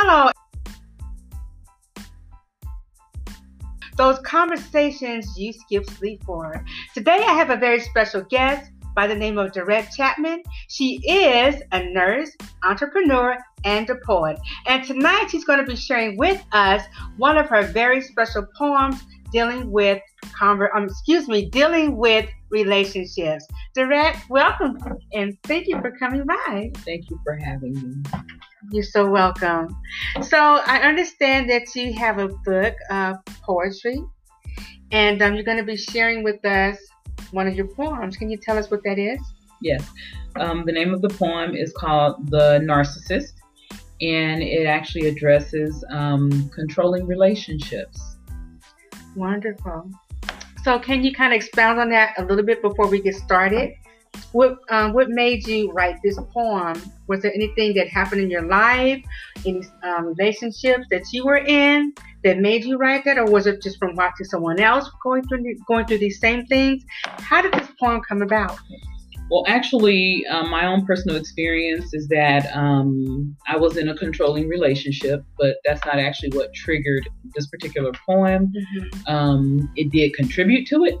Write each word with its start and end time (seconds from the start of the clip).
Hello. 0.00 0.30
Those 3.96 4.20
conversations 4.20 5.36
you 5.36 5.52
skip 5.52 5.90
sleep 5.90 6.22
for. 6.22 6.64
Today 6.94 7.24
I 7.26 7.32
have 7.32 7.50
a 7.50 7.56
very 7.56 7.80
special 7.80 8.22
guest 8.30 8.70
by 8.94 9.08
the 9.08 9.14
name 9.16 9.38
of 9.38 9.50
Dorette 9.50 9.92
Chapman. 9.96 10.44
She 10.68 11.00
is 11.04 11.60
a 11.72 11.82
nurse, 11.82 12.30
entrepreneur, 12.62 13.38
and 13.64 13.90
a 13.90 13.96
poet. 14.06 14.38
And 14.68 14.84
tonight 14.84 15.30
she's 15.30 15.44
going 15.44 15.58
to 15.58 15.66
be 15.66 15.74
sharing 15.74 16.16
with 16.16 16.40
us 16.52 16.84
one 17.16 17.36
of 17.36 17.48
her 17.48 17.64
very 17.64 18.00
special 18.00 18.46
poems 18.56 19.02
dealing 19.32 19.68
with 19.68 20.00
conver- 20.40 20.72
um, 20.76 20.84
excuse 20.84 21.26
me, 21.26 21.50
dealing 21.50 21.96
with 21.96 22.30
relationships. 22.50 23.44
Dorette, 23.76 24.16
welcome 24.30 24.78
and 25.12 25.36
thank 25.42 25.66
you 25.66 25.80
for 25.80 25.90
coming 25.98 26.24
by. 26.24 26.70
Thank 26.84 27.10
you 27.10 27.18
for 27.24 27.34
having 27.34 27.72
me. 27.72 28.20
You're 28.70 28.82
so 28.82 29.08
welcome. 29.08 29.74
So 30.22 30.38
I 30.38 30.80
understand 30.82 31.48
that 31.48 31.74
you 31.74 31.94
have 31.94 32.18
a 32.18 32.28
book 32.28 32.74
of 32.90 33.16
poetry, 33.42 34.02
and 34.92 35.22
um, 35.22 35.34
you're 35.34 35.44
going 35.44 35.58
to 35.58 35.64
be 35.64 35.76
sharing 35.76 36.22
with 36.22 36.44
us 36.44 36.78
one 37.30 37.46
of 37.46 37.54
your 37.54 37.66
poems. 37.66 38.16
Can 38.16 38.28
you 38.28 38.36
tell 38.36 38.58
us 38.58 38.70
what 38.70 38.82
that 38.84 38.98
is? 38.98 39.18
Yes. 39.62 39.88
Um, 40.36 40.64
the 40.66 40.72
name 40.72 40.92
of 40.92 41.00
the 41.00 41.08
poem 41.08 41.54
is 41.54 41.72
called 41.72 42.30
The 42.30 42.60
Narcissist, 42.62 43.32
and 44.02 44.42
it 44.42 44.66
actually 44.66 45.08
addresses 45.08 45.82
um, 45.90 46.50
controlling 46.54 47.06
relationships. 47.06 48.16
Wonderful. 49.16 49.90
So, 50.62 50.78
can 50.78 51.02
you 51.02 51.14
kind 51.14 51.32
of 51.32 51.36
expound 51.36 51.80
on 51.80 51.88
that 51.90 52.14
a 52.18 52.24
little 52.24 52.44
bit 52.44 52.60
before 52.60 52.88
we 52.88 53.00
get 53.00 53.14
started? 53.14 53.72
What 54.32 54.58
um, 54.70 54.92
what 54.92 55.08
made 55.08 55.46
you 55.46 55.72
write 55.72 55.96
this 56.02 56.18
poem? 56.32 56.80
Was 57.06 57.22
there 57.22 57.32
anything 57.34 57.74
that 57.74 57.88
happened 57.88 58.20
in 58.20 58.30
your 58.30 58.42
life, 58.42 59.02
any 59.46 59.62
um, 59.82 60.06
relationships 60.06 60.84
that 60.90 61.04
you 61.12 61.24
were 61.24 61.38
in 61.38 61.94
that 62.24 62.38
made 62.38 62.64
you 62.64 62.76
write 62.76 63.04
that, 63.04 63.18
or 63.18 63.24
was 63.24 63.46
it 63.46 63.62
just 63.62 63.78
from 63.78 63.94
watching 63.94 64.26
someone 64.26 64.60
else 64.60 64.90
going 65.02 65.22
through 65.24 65.44
going 65.66 65.86
through 65.86 65.98
these 65.98 66.20
same 66.20 66.46
things? 66.46 66.84
How 67.02 67.40
did 67.40 67.52
this 67.52 67.68
poem 67.80 68.02
come 68.06 68.22
about? 68.22 68.58
Well, 69.30 69.44
actually, 69.46 70.24
um, 70.30 70.50
my 70.50 70.64
own 70.66 70.86
personal 70.86 71.16
experience 71.16 71.92
is 71.92 72.08
that 72.08 72.50
um, 72.56 73.36
I 73.46 73.56
was 73.56 73.76
in 73.76 73.90
a 73.90 73.96
controlling 73.96 74.48
relationship, 74.48 75.22
but 75.38 75.56
that's 75.66 75.84
not 75.84 75.98
actually 75.98 76.30
what 76.30 76.54
triggered 76.54 77.06
this 77.34 77.46
particular 77.46 77.92
poem. 78.06 78.50
Mm-hmm. 78.56 79.14
Um, 79.14 79.70
it 79.76 79.90
did 79.90 80.14
contribute 80.14 80.66
to 80.68 80.84
it. 80.84 80.94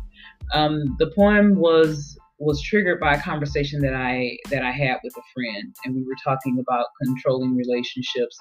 Um, 0.52 0.94
the 0.98 1.10
poem 1.16 1.56
was 1.56 2.17
was 2.38 2.62
triggered 2.62 3.00
by 3.00 3.14
a 3.14 3.20
conversation 3.20 3.80
that 3.82 3.94
I 3.94 4.36
that 4.50 4.62
I 4.62 4.70
had 4.70 4.98
with 5.02 5.14
a 5.16 5.22
friend, 5.34 5.74
and 5.84 5.94
we 5.94 6.02
were 6.02 6.16
talking 6.22 6.58
about 6.58 6.86
controlling 7.04 7.56
relationships 7.56 8.38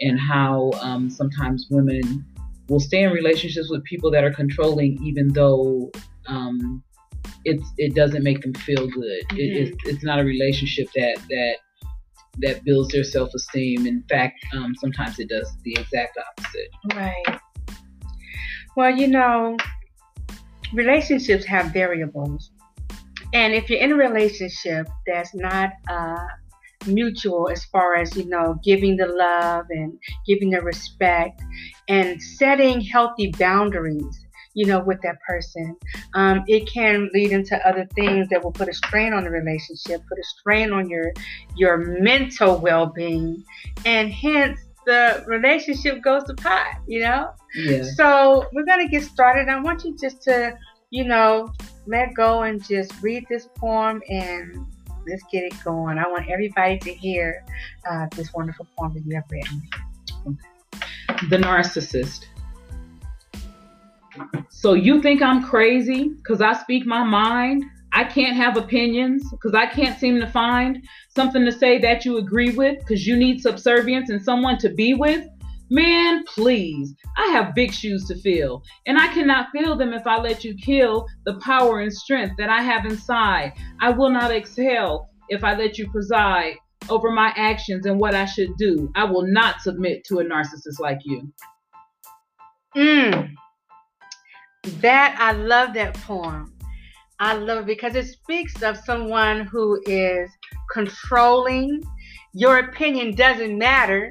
and 0.00 0.18
how 0.18 0.70
um, 0.80 1.10
sometimes 1.10 1.66
women 1.70 2.24
will 2.68 2.80
stay 2.80 3.02
in 3.02 3.12
relationships 3.12 3.68
with 3.70 3.84
people 3.84 4.10
that 4.10 4.24
are 4.24 4.32
controlling, 4.32 4.98
even 5.04 5.28
though 5.28 5.90
um, 6.26 6.82
it's 7.44 7.66
it 7.78 7.94
doesn't 7.94 8.22
make 8.22 8.40
them 8.40 8.54
feel 8.54 8.86
good. 8.86 9.22
Mm-hmm. 9.28 9.36
It, 9.36 9.56
it's, 9.56 9.76
it's 9.84 10.04
not 10.04 10.18
a 10.18 10.24
relationship 10.24 10.88
that 10.94 11.18
that 11.28 11.56
that 12.38 12.64
builds 12.64 12.92
their 12.92 13.04
self 13.04 13.32
esteem. 13.34 13.86
In 13.86 14.02
fact, 14.08 14.44
um, 14.54 14.74
sometimes 14.74 15.18
it 15.18 15.28
does 15.28 15.50
the 15.64 15.76
exact 15.78 16.18
opposite. 16.18 16.68
Right. 16.94 17.40
Well, 18.76 18.90
you 18.90 19.06
know, 19.06 19.56
relationships 20.72 21.44
have 21.44 21.72
variables. 21.72 22.50
And 23.34 23.52
if 23.52 23.68
you're 23.68 23.80
in 23.80 23.92
a 23.92 23.96
relationship 23.96 24.88
that's 25.06 25.34
not 25.34 25.72
uh, 25.88 26.24
mutual 26.86 27.50
as 27.50 27.64
far 27.64 27.96
as, 27.96 28.16
you 28.16 28.26
know, 28.26 28.58
giving 28.62 28.96
the 28.96 29.06
love 29.06 29.66
and 29.70 29.98
giving 30.26 30.50
the 30.50 30.60
respect 30.60 31.42
and 31.88 32.22
setting 32.22 32.80
healthy 32.80 33.32
boundaries, 33.36 34.24
you 34.54 34.66
know, 34.66 34.78
with 34.78 35.00
that 35.02 35.16
person, 35.28 35.76
um, 36.14 36.44
it 36.46 36.70
can 36.72 37.10
lead 37.12 37.32
into 37.32 37.56
other 37.66 37.88
things 37.96 38.28
that 38.28 38.42
will 38.42 38.52
put 38.52 38.68
a 38.68 38.72
strain 38.72 39.12
on 39.12 39.24
the 39.24 39.30
relationship, 39.30 40.00
put 40.08 40.16
a 40.16 40.24
strain 40.38 40.72
on 40.72 40.88
your 40.88 41.12
your 41.56 41.78
mental 41.78 42.58
well-being, 42.58 43.42
and 43.84 44.12
hence 44.12 44.60
the 44.86 45.24
relationship 45.26 46.04
goes 46.04 46.22
to 46.24 46.34
pot. 46.34 46.76
You 46.86 47.00
know. 47.00 47.30
Yeah. 47.56 47.82
So 47.96 48.46
we're 48.52 48.64
gonna 48.64 48.88
get 48.88 49.02
started. 49.02 49.48
I 49.48 49.60
want 49.60 49.84
you 49.84 49.96
just 50.00 50.22
to, 50.22 50.56
you 50.90 51.02
know, 51.02 51.52
let 51.86 52.14
go 52.14 52.42
and 52.42 52.62
just 52.64 52.92
read 53.02 53.26
this 53.28 53.48
poem 53.56 54.02
and 54.08 54.66
let's 55.06 55.22
get 55.30 55.44
it 55.44 55.54
going. 55.64 55.98
I 55.98 56.08
want 56.08 56.28
everybody 56.28 56.78
to 56.78 56.92
hear 56.92 57.44
uh, 57.90 58.06
this 58.16 58.32
wonderful 58.32 58.66
poem 58.76 58.94
that 58.94 59.04
you 59.06 59.14
have 59.14 59.24
written. 59.30 59.62
The 61.28 61.36
Narcissist. 61.36 62.26
So 64.48 64.74
you 64.74 65.02
think 65.02 65.22
I'm 65.22 65.44
crazy 65.44 66.08
because 66.08 66.40
I 66.40 66.54
speak 66.54 66.86
my 66.86 67.02
mind? 67.02 67.64
I 67.92 68.04
can't 68.04 68.36
have 68.36 68.56
opinions 68.56 69.28
because 69.30 69.54
I 69.54 69.66
can't 69.66 69.98
seem 69.98 70.20
to 70.20 70.26
find 70.26 70.84
something 71.08 71.44
to 71.44 71.52
say 71.52 71.78
that 71.78 72.04
you 72.04 72.18
agree 72.18 72.50
with 72.50 72.78
because 72.80 73.06
you 73.06 73.16
need 73.16 73.40
subservience 73.40 74.10
and 74.10 74.22
someone 74.22 74.58
to 74.58 74.70
be 74.70 74.94
with? 74.94 75.26
Man, 75.70 76.24
please. 76.24 76.94
I 77.16 77.28
have 77.28 77.54
big 77.54 77.72
shoes 77.72 78.06
to 78.08 78.16
fill, 78.16 78.62
and 78.86 78.98
I 78.98 79.08
cannot 79.08 79.48
fill 79.52 79.76
them 79.76 79.92
if 79.92 80.06
I 80.06 80.18
let 80.20 80.44
you 80.44 80.54
kill 80.54 81.06
the 81.24 81.38
power 81.40 81.80
and 81.80 81.92
strength 81.92 82.34
that 82.38 82.50
I 82.50 82.62
have 82.62 82.84
inside. 82.84 83.54
I 83.80 83.90
will 83.90 84.10
not 84.10 84.30
exhale 84.30 85.08
if 85.30 85.42
I 85.42 85.54
let 85.54 85.78
you 85.78 85.90
preside 85.90 86.56
over 86.90 87.10
my 87.10 87.32
actions 87.36 87.86
and 87.86 87.98
what 87.98 88.14
I 88.14 88.26
should 88.26 88.56
do. 88.58 88.90
I 88.94 89.04
will 89.04 89.26
not 89.26 89.62
submit 89.62 90.04
to 90.08 90.18
a 90.18 90.24
narcissist 90.24 90.80
like 90.80 90.98
you. 91.04 91.32
Mm. 92.76 93.30
That 94.80 95.16
I 95.18 95.32
love 95.32 95.74
that 95.74 95.94
poem. 95.94 96.54
I 97.20 97.34
love 97.34 97.60
it 97.60 97.66
because 97.66 97.94
it 97.94 98.06
speaks 98.06 98.62
of 98.62 98.76
someone 98.76 99.46
who 99.46 99.80
is 99.86 100.30
controlling. 100.72 101.82
Your 102.34 102.58
opinion 102.58 103.14
doesn't 103.14 103.56
matter 103.56 104.10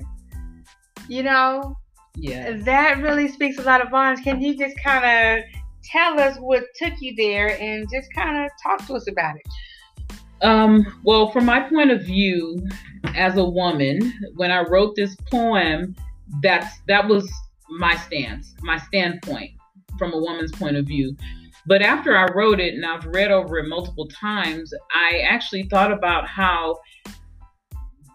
you 1.08 1.24
know, 1.24 1.76
yeah, 2.16 2.58
that 2.58 3.02
really 3.02 3.28
speaks 3.28 3.58
a 3.58 3.64
lot 3.64 3.82
of 3.82 3.90
volumes. 3.90 4.20
Can 4.22 4.42
you 4.42 4.58
just 4.58 4.78
kind 4.84 5.06
of 5.06 5.46
tell 5.84 6.20
us 6.20 6.38
what 6.38 6.64
took 6.76 6.94
you 7.00 7.16
there 7.16 7.60
and 7.60 7.88
just 7.92 8.14
kind 8.14 8.46
of 8.46 8.52
talk 8.62 8.86
to 8.88 8.94
us 8.94 9.08
about 9.10 9.36
it? 9.36 10.46
Um, 10.46 10.86
well, 11.04 11.32
from 11.32 11.46
my 11.46 11.62
point 11.62 11.92
of 11.92 12.04
view 12.04 12.60
as 13.16 13.38
a 13.38 13.46
woman, 13.46 14.14
when 14.36 14.52
I 14.52 14.62
wrote 14.62 14.96
this 14.96 15.16
poem, 15.32 15.96
that's 16.42 16.80
that 16.88 17.08
was 17.08 17.32
my 17.70 17.96
stance, 17.96 18.54
my 18.62 18.78
standpoint 18.78 19.52
from 19.98 20.14
a 20.14 20.18
woman's 20.18 20.52
point 20.52 20.76
of 20.76 20.86
view. 20.86 21.16
But 21.66 21.82
after 21.82 22.18
I 22.18 22.26
wrote 22.34 22.60
it 22.60 22.74
and 22.74 22.86
I've 22.86 23.06
read 23.06 23.32
over 23.32 23.58
it 23.58 23.70
multiple 23.70 24.08
times, 24.08 24.74
I 24.94 25.20
actually 25.20 25.64
thought 25.64 25.94
about 25.94 26.28
how 26.28 26.78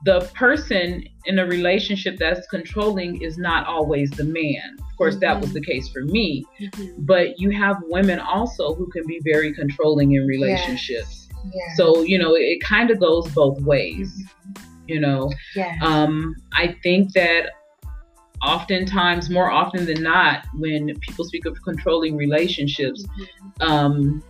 the 0.04 0.20
person 0.34 1.04
in 1.24 1.38
a 1.38 1.46
relationship 1.46 2.18
that's 2.18 2.46
controlling 2.48 3.20
is 3.22 3.36
not 3.36 3.66
always 3.66 4.10
the 4.10 4.24
man. 4.24 4.76
Of 4.78 4.96
course, 4.96 5.14
mm-hmm. 5.14 5.20
that 5.20 5.40
was 5.40 5.52
the 5.52 5.60
case 5.60 5.88
for 5.88 6.02
me. 6.02 6.44
Mm-hmm. 6.60 7.04
But 7.04 7.38
you 7.38 7.50
have 7.50 7.78
women 7.84 8.18
also 8.20 8.74
who 8.74 8.88
can 8.90 9.06
be 9.06 9.20
very 9.24 9.52
controlling 9.52 10.12
in 10.12 10.26
relationships. 10.26 11.28
Yes. 11.28 11.54
Yeah. 11.54 11.74
So, 11.76 12.02
you 12.02 12.18
know, 12.18 12.34
it, 12.34 12.40
it 12.40 12.60
kind 12.62 12.90
of 12.90 13.00
goes 13.00 13.28
both 13.32 13.60
ways. 13.60 14.12
Mm-hmm. 14.16 14.64
You 14.86 15.00
know, 15.00 15.30
yes. 15.54 15.76
um, 15.82 16.34
I 16.54 16.76
think 16.82 17.12
that 17.12 17.50
oftentimes, 18.42 19.28
more 19.28 19.50
often 19.50 19.84
than 19.84 20.02
not, 20.02 20.46
when 20.54 20.98
people 21.00 21.26
speak 21.26 21.44
of 21.44 21.60
controlling 21.62 22.16
relationships, 22.16 23.04
mm-hmm. 23.04 23.62
um, 23.62 24.22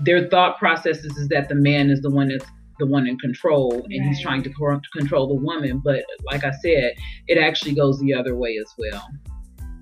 their 0.00 0.28
thought 0.28 0.58
processes 0.58 1.16
is 1.18 1.28
that 1.28 1.48
the 1.48 1.54
man 1.54 1.90
is 1.90 2.00
the 2.00 2.10
one 2.10 2.28
that's 2.28 2.46
the 2.78 2.86
one 2.86 3.06
in 3.06 3.18
control 3.18 3.72
and 3.74 3.84
right. 3.84 4.08
he's 4.08 4.20
trying 4.20 4.42
to 4.42 4.50
control 4.92 5.28
the 5.28 5.34
woman. 5.34 5.80
But 5.84 6.04
like 6.24 6.44
I 6.44 6.52
said, 6.52 6.94
it 7.26 7.38
actually 7.38 7.74
goes 7.74 7.98
the 8.00 8.14
other 8.14 8.34
way 8.36 8.56
as 8.58 8.72
well. 8.78 9.06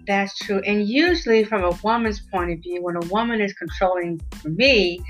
That's 0.07 0.39
true. 0.39 0.61
And 0.61 0.89
usually, 0.89 1.43
from 1.45 1.65
a 1.65 1.77
woman's 1.83 2.21
point 2.21 2.53
of 2.53 2.61
view, 2.61 2.83
when 2.83 2.97
a 2.97 3.07
woman 3.07 3.41
is 3.41 3.53
controlling 3.55 4.21
me, 4.45 5.01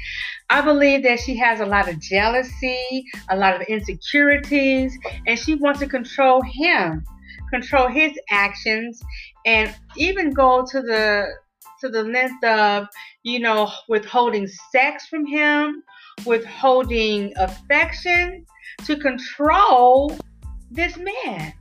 I 0.49 0.63
believe 0.63 1.03
that 1.03 1.21
she 1.21 1.37
has 1.37 1.61
a 1.61 1.67
lot 1.67 1.89
of 1.89 2.01
jealousy, 2.01 3.05
a 3.29 3.37
lot 3.37 3.55
of 3.55 3.63
insecurities, 3.63 4.97
and 5.27 5.39
she 5.39 5.55
wants 5.55 5.81
to 5.81 5.87
control 5.87 6.41
him, 6.43 7.05
control 7.51 7.89
his 7.89 8.13
actions, 8.31 9.03
and 9.45 9.75
even 9.97 10.31
go 10.31 10.65
to 10.71 10.81
the 10.81 11.27
to 11.87 11.93
the 11.93 12.05
length 12.05 12.45
of, 12.45 12.87
you 13.23 13.41
know, 13.41 13.71
withholding 13.89 14.49
sex 14.73 15.07
from 15.07 15.27
him 15.27 15.83
withholding 16.25 17.33
affection 17.37 18.47
to 18.85 18.97
control 18.97 20.17
this 20.71 20.97
man. 20.97 21.53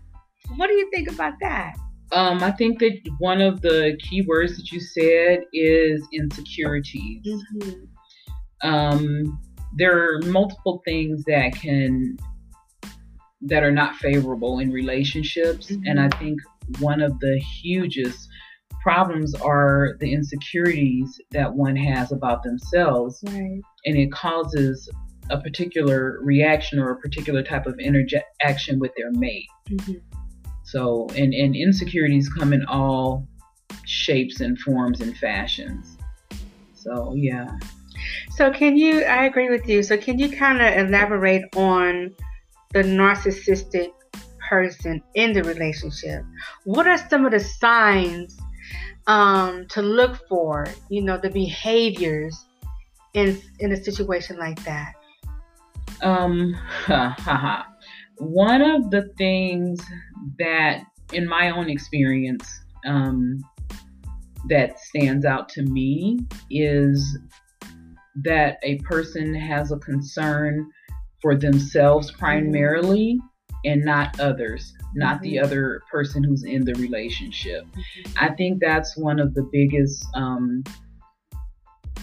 What 0.56 0.68
do 0.68 0.74
you 0.74 0.90
think 0.94 1.10
about 1.10 1.34
that? 1.42 1.76
Um, 2.12 2.44
I 2.44 2.52
think 2.52 2.80
that 2.80 2.94
one 3.18 3.42
of 3.42 3.62
the 3.62 3.98
key 4.00 4.22
words 4.22 4.58
that 4.58 4.72
you 4.72 4.80
said 4.80 5.40
is 5.54 6.08
insecurities. 6.14 7.26
Mm-hmm. 7.26 8.68
Um, 8.68 9.40
there 9.76 9.98
are 9.98 10.22
multiple 10.22 10.82
things 10.86 11.24
that 11.26 11.56
can 11.56 12.18
that 13.42 13.64
are 13.64 13.72
not 13.72 13.96
favorable 13.98 14.60
in 14.60 14.72
relationships. 14.72 15.70
Mm-hmm. 15.70 15.88
And 15.88 16.00
I 16.00 16.10
think 16.18 16.40
one 16.80 17.02
of 17.02 17.20
the 17.20 17.38
hugest 17.38 18.28
problems 18.86 19.34
are 19.34 19.98
the 20.00 20.14
insecurities 20.14 21.20
that 21.32 21.52
one 21.52 21.76
has 21.76 22.12
about 22.12 22.44
themselves. 22.44 23.20
Right. 23.26 23.60
And 23.84 23.98
it 23.98 24.12
causes 24.12 24.88
a 25.32 25.42
particular 25.42 26.20
reaction 26.22 26.78
or 26.78 26.92
a 26.92 26.98
particular 26.98 27.42
type 27.42 27.66
of 27.66 27.80
interaction 27.80 28.78
with 28.78 28.92
their 28.96 29.10
mate. 29.10 29.48
Mm-hmm. 29.72 29.94
So, 30.66 31.08
and, 31.16 31.34
and 31.34 31.56
insecurities 31.56 32.30
come 32.30 32.54
in 32.54 32.64
all 32.66 33.28
shapes 33.86 34.40
and 34.40 34.56
forms 34.60 35.02
and 35.02 35.18
fashions. 35.18 35.98
So, 36.76 37.16
yeah. 37.16 37.58
So, 38.36 38.52
can 38.52 38.78
you, 38.78 39.02
I 39.02 39.26
agree 39.26 39.50
with 39.50 39.68
you. 39.68 39.82
So, 39.82 39.98
can 39.98 40.20
you 40.20 40.30
kind 40.30 40.62
of 40.62 40.88
elaborate 40.88 41.46
on 41.56 42.14
the 42.72 42.84
narcissistic 42.84 43.94
person 44.48 45.02
in 45.16 45.34
the 45.34 45.44
relationship? 45.44 46.22
What 46.66 46.86
are 46.86 47.00
some 47.00 47.26
of 47.26 47.32
the 47.32 47.40
signs 47.40 48.38
um, 49.08 49.68
to 49.68 49.82
look 49.82 50.28
for, 50.28 50.66
you 50.90 51.02
know, 51.02 51.18
the 51.18 51.30
behaviors 51.30 52.46
in, 53.14 53.42
in 53.60 53.72
a 53.72 53.78
situation 53.78 54.38
like 54.38 54.64
that? 54.64 54.94
Um, 56.02 56.54
ha, 56.54 57.16
ha, 57.18 57.38
ha. 57.38 57.68
One 58.18 58.62
of 58.62 58.92
the 58.92 59.14
things 59.18 59.82
that, 60.40 60.84
in 61.14 61.28
my 61.28 61.50
own 61.50 61.70
experience, 61.70 62.62
um, 62.86 63.44
that 64.48 64.80
stands 64.80 65.26
out 65.26 65.50
to 65.50 65.64
me 65.64 66.20
is 66.50 67.18
that 68.24 68.58
a 68.64 68.78
person 68.80 69.34
has 69.34 69.72
a 69.72 69.78
concern 69.78 70.70
for 71.22 71.36
themselves 71.36 72.10
mm-hmm. 72.10 72.20
primarily 72.20 73.20
and 73.66 73.84
not 73.84 74.20
others, 74.20 74.74
not 74.96 75.16
mm-hmm. 75.16 75.24
the 75.24 75.40
other 75.40 75.82
person 75.92 76.24
who's 76.24 76.44
in 76.44 76.66
the 76.66 76.74
relationship. 76.76 77.66
I 78.20 78.30
think 78.30 78.60
that's 78.60 78.98
one 78.98 79.20
of 79.20 79.34
the 79.34 79.44
biggest, 79.52 80.06
um, 80.16 80.64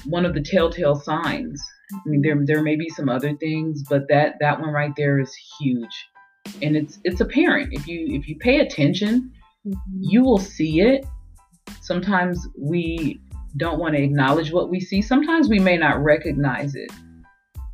one 0.05 0.25
of 0.25 0.35
the 0.35 0.43
telltale 0.43 0.97
signs. 0.97 1.63
I 1.93 2.01
mean, 2.07 2.23
there 2.23 2.39
there 2.45 2.63
may 2.63 2.77
be 2.77 2.89
some 2.89 3.09
other 3.09 3.37
things, 3.37 3.83
but 3.89 4.09
that 4.09 4.37
that 4.41 4.61
one 4.61 4.71
right 4.71 4.93
there 4.97 5.21
is 5.21 5.35
huge, 5.61 6.07
and 6.63 6.77
it's 6.77 6.99
it's 7.05 7.21
apparent 7.21 7.73
if 7.73 7.87
you 7.87 8.07
if 8.11 8.29
you 8.29 8.37
pay 8.39 8.61
attention, 8.61 9.31
mm-hmm. 9.67 9.99
you 10.01 10.23
will 10.23 10.39
see 10.39 10.81
it. 10.81 11.05
Sometimes 11.81 12.49
we 12.59 13.21
don't 13.57 13.79
want 13.79 13.95
to 13.95 14.03
acknowledge 14.03 14.53
what 14.53 14.71
we 14.71 14.81
see. 14.81 15.03
Sometimes 15.03 15.49
we 15.49 15.59
may 15.59 15.77
not 15.77 16.03
recognize 16.03 16.75
it. 16.75 16.91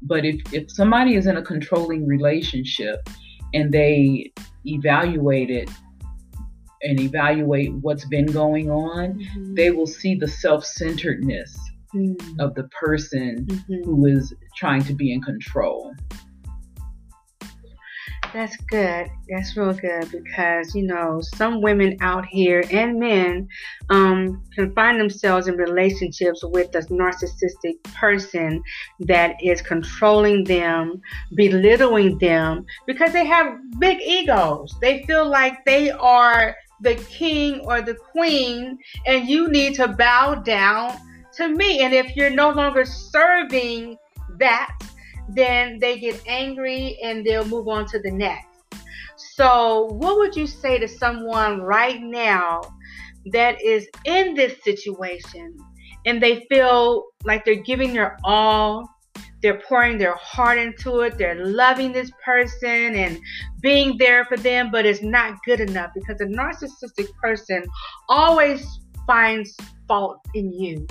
But 0.03 0.25
if, 0.25 0.41
if 0.53 0.71
somebody 0.71 1.15
is 1.15 1.27
in 1.27 1.37
a 1.37 1.43
controlling 1.43 2.07
relationship 2.07 3.09
and 3.55 3.73
they 3.73 4.33
evaluate 4.75 5.51
it 5.51 5.71
and 6.83 7.01
evaluate 7.01 7.73
what's 7.75 8.05
been 8.05 8.27
going 8.27 8.71
on, 8.71 9.15
mm-hmm. 9.15 9.55
they 9.55 9.71
will 9.71 9.87
see 9.87 10.15
the 10.15 10.29
self 10.29 10.65
centeredness 10.65 11.59
mm-hmm. 11.95 12.41
of 12.41 12.55
the 12.55 12.65
person 12.65 13.45
mm-hmm. 13.47 13.85
who 13.85 14.07
is 14.07 14.33
trying 14.57 14.85
to 14.85 14.95
be 14.95 15.13
in 15.13 15.21
control. 15.23 15.95
That's 18.33 18.57
good. 18.57 19.11
That's 19.29 19.57
real 19.57 19.73
good 19.73 20.11
because 20.11 20.75
you 20.75 20.83
know 20.83 21.21
some 21.23 21.63
women 21.63 21.97
out 22.01 22.27
here 22.27 22.63
and 22.71 22.99
men 22.99 23.49
um, 23.89 24.43
can 24.55 24.73
find 24.75 25.01
themselves 25.01 25.49
in 25.49 25.57
relationships 25.57 26.45
with 26.45 26.75
a 26.75 26.81
narcissistic 26.81 27.83
person 27.95 28.63
that 29.01 29.37
is 29.43 29.63
controlling 29.63 30.45
them, 30.45 31.01
belittling 31.35 32.19
them 32.19 32.67
because 32.87 33.13
they 33.13 33.25
have 33.25 33.59
big 33.79 33.99
egos. 34.03 34.77
They 34.81 35.05
feel 35.05 35.27
like 35.29 35.65
they 35.65 35.91
are 35.91 36.55
the 36.81 36.97
king 36.97 37.61
or 37.61 37.81
the 37.81 37.95
queen, 37.95 38.79
and 39.07 39.27
you 39.27 39.49
need 39.49 39.75
to 39.77 39.89
bow 39.89 40.35
down 40.35 40.97
to 41.37 41.49
me. 41.49 41.81
And 41.81 41.95
if 41.95 42.15
you're 42.15 42.31
no 42.31 42.51
longer 42.51 42.85
serving 42.85 43.97
that 44.39 44.71
then 45.29 45.79
they 45.79 45.99
get 45.99 46.21
angry 46.27 46.99
and 47.03 47.25
they'll 47.25 47.47
move 47.47 47.69
on 47.69 47.87
to 47.87 47.99
the 48.01 48.11
next. 48.11 48.47
So, 49.17 49.87
what 49.93 50.17
would 50.19 50.37
you 50.37 50.47
say 50.47 50.79
to 50.79 50.89
someone 50.89 51.61
right 51.61 52.01
now 52.01 52.61
that 53.33 53.61
is 53.63 53.87
in 54.05 54.35
this 54.35 54.63
situation 54.63 55.57
and 56.07 56.23
they 56.23 56.47
feel 56.51 57.05
like 57.25 57.45
they're 57.45 57.63
giving 57.63 57.93
their 57.93 58.17
all? 58.25 58.89
They're 59.41 59.61
pouring 59.69 59.99
their 59.99 60.17
heart 60.17 60.59
into 60.59 61.01
it. 61.01 61.17
They're 61.17 61.47
loving 61.47 61.93
this 61.93 62.11
person 62.25 62.97
and 62.97 63.21
being 63.61 63.97
there 63.97 64.25
for 64.25 64.37
them, 64.37 64.71
but 64.73 64.85
it's 64.85 65.03
not 65.03 65.39
good 65.45 65.61
enough 65.61 65.93
because 65.95 66.21
a 66.21 66.27
narcissistic 66.27 67.13
person 67.23 67.65
always 68.09 68.67
finds 69.07 69.57
fault 69.87 70.21
in 70.35 70.53
you 70.53 70.87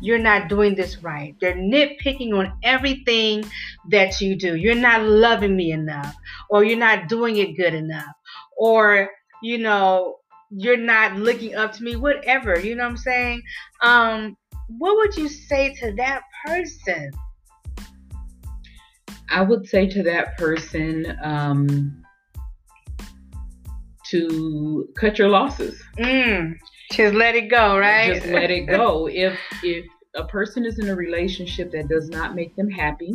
you're 0.00 0.18
not 0.18 0.48
doing 0.48 0.74
this 0.74 1.02
right. 1.02 1.34
They're 1.40 1.54
nitpicking 1.54 2.32
on 2.36 2.52
everything 2.62 3.44
that 3.90 4.20
you 4.20 4.36
do. 4.36 4.56
You're 4.56 4.74
not 4.74 5.02
loving 5.02 5.56
me 5.56 5.72
enough, 5.72 6.14
or 6.48 6.64
you're 6.64 6.78
not 6.78 7.08
doing 7.08 7.36
it 7.36 7.56
good 7.56 7.74
enough, 7.74 8.14
or, 8.56 9.10
you 9.42 9.58
know, 9.58 10.16
you're 10.50 10.76
not 10.76 11.16
looking 11.16 11.54
up 11.54 11.72
to 11.74 11.82
me, 11.82 11.96
whatever. 11.96 12.58
You 12.58 12.74
know 12.74 12.84
what 12.84 12.90
I'm 12.90 12.96
saying? 12.96 13.42
Um, 13.82 14.36
what 14.78 14.96
would 14.96 15.16
you 15.16 15.28
say 15.28 15.74
to 15.74 15.92
that 15.92 16.22
person? 16.44 17.10
I 19.30 19.42
would 19.42 19.68
say 19.68 19.88
to 19.88 20.02
that 20.02 20.36
person 20.36 21.16
um, 21.22 22.02
to 24.10 24.88
cut 24.96 25.18
your 25.18 25.28
losses. 25.28 25.80
Mm. 25.98 26.54
Just 26.92 27.14
let 27.14 27.36
it 27.36 27.48
go, 27.50 27.78
right? 27.78 28.14
Just 28.14 28.26
let 28.26 28.50
it 28.50 28.66
go. 28.66 29.08
if 29.08 29.38
if 29.62 29.86
a 30.14 30.24
person 30.24 30.66
is 30.66 30.78
in 30.78 30.88
a 30.88 30.94
relationship 30.94 31.70
that 31.70 31.88
does 31.88 32.08
not 32.08 32.34
make 32.34 32.54
them 32.56 32.68
happy, 32.68 33.14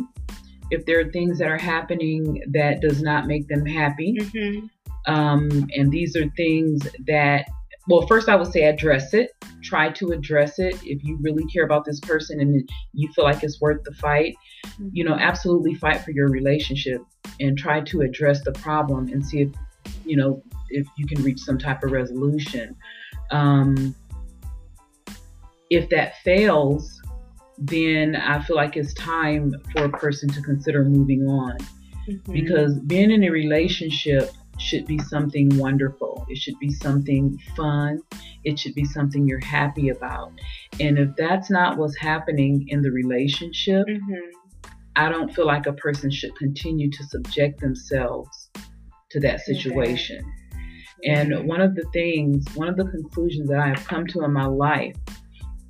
if 0.70 0.86
there 0.86 1.00
are 1.00 1.10
things 1.10 1.38
that 1.38 1.48
are 1.48 1.58
happening 1.58 2.42
that 2.50 2.80
does 2.80 3.02
not 3.02 3.26
make 3.26 3.46
them 3.48 3.66
happy, 3.66 4.16
mm-hmm. 4.18 5.12
um, 5.12 5.68
and 5.74 5.90
these 5.92 6.16
are 6.16 6.28
things 6.36 6.88
that 7.06 7.46
well, 7.88 8.06
first 8.06 8.28
I 8.28 8.34
would 8.34 8.52
say 8.52 8.62
address 8.64 9.14
it. 9.14 9.30
Try 9.62 9.90
to 9.90 10.10
address 10.10 10.58
it 10.58 10.74
if 10.84 11.04
you 11.04 11.18
really 11.20 11.44
care 11.46 11.64
about 11.64 11.84
this 11.84 12.00
person 12.00 12.40
and 12.40 12.68
you 12.92 13.12
feel 13.12 13.24
like 13.24 13.42
it's 13.44 13.60
worth 13.60 13.82
the 13.84 13.94
fight. 13.94 14.34
Mm-hmm. 14.64 14.88
You 14.92 15.04
know, 15.04 15.14
absolutely 15.14 15.74
fight 15.74 16.00
for 16.00 16.10
your 16.10 16.28
relationship 16.28 17.02
and 17.40 17.56
try 17.56 17.80
to 17.82 18.00
address 18.00 18.42
the 18.42 18.52
problem 18.52 19.08
and 19.08 19.24
see 19.24 19.42
if 19.42 19.50
you 20.04 20.16
know 20.16 20.42
if 20.70 20.86
you 20.96 21.06
can 21.06 21.22
reach 21.22 21.40
some 21.40 21.58
type 21.58 21.82
of 21.84 21.92
resolution. 21.92 22.74
Um, 23.30 23.94
if 25.70 25.88
that 25.90 26.18
fails, 26.22 27.00
then 27.58 28.16
I 28.16 28.42
feel 28.42 28.56
like 28.56 28.76
it's 28.76 28.94
time 28.94 29.54
for 29.72 29.84
a 29.84 29.90
person 29.90 30.28
to 30.30 30.42
consider 30.42 30.84
moving 30.84 31.26
on. 31.26 31.58
Mm-hmm. 32.08 32.32
Because 32.32 32.78
being 32.80 33.10
in 33.10 33.24
a 33.24 33.30
relationship 33.30 34.30
should 34.58 34.86
be 34.86 34.98
something 34.98 35.56
wonderful. 35.58 36.24
It 36.28 36.38
should 36.38 36.58
be 36.58 36.72
something 36.72 37.38
fun. 37.56 38.00
It 38.44 38.58
should 38.58 38.74
be 38.74 38.84
something 38.84 39.26
you're 39.26 39.44
happy 39.44 39.88
about. 39.90 40.32
And 40.80 40.98
if 40.98 41.14
that's 41.16 41.50
not 41.50 41.76
what's 41.76 41.96
happening 41.98 42.66
in 42.68 42.82
the 42.82 42.90
relationship, 42.90 43.86
mm-hmm. 43.86 44.70
I 44.94 45.08
don't 45.08 45.34
feel 45.34 45.46
like 45.46 45.66
a 45.66 45.72
person 45.72 46.10
should 46.10 46.34
continue 46.36 46.90
to 46.90 47.04
subject 47.04 47.60
themselves 47.60 48.50
to 49.10 49.20
that 49.20 49.40
situation. 49.40 50.18
Okay. 50.18 50.45
And 51.04 51.46
one 51.46 51.60
of 51.60 51.74
the 51.74 51.84
things, 51.92 52.44
one 52.54 52.68
of 52.68 52.76
the 52.76 52.84
conclusions 52.84 53.48
that 53.48 53.58
I 53.58 53.68
have 53.68 53.86
come 53.86 54.06
to 54.08 54.24
in 54.24 54.32
my 54.32 54.46
life 54.46 54.96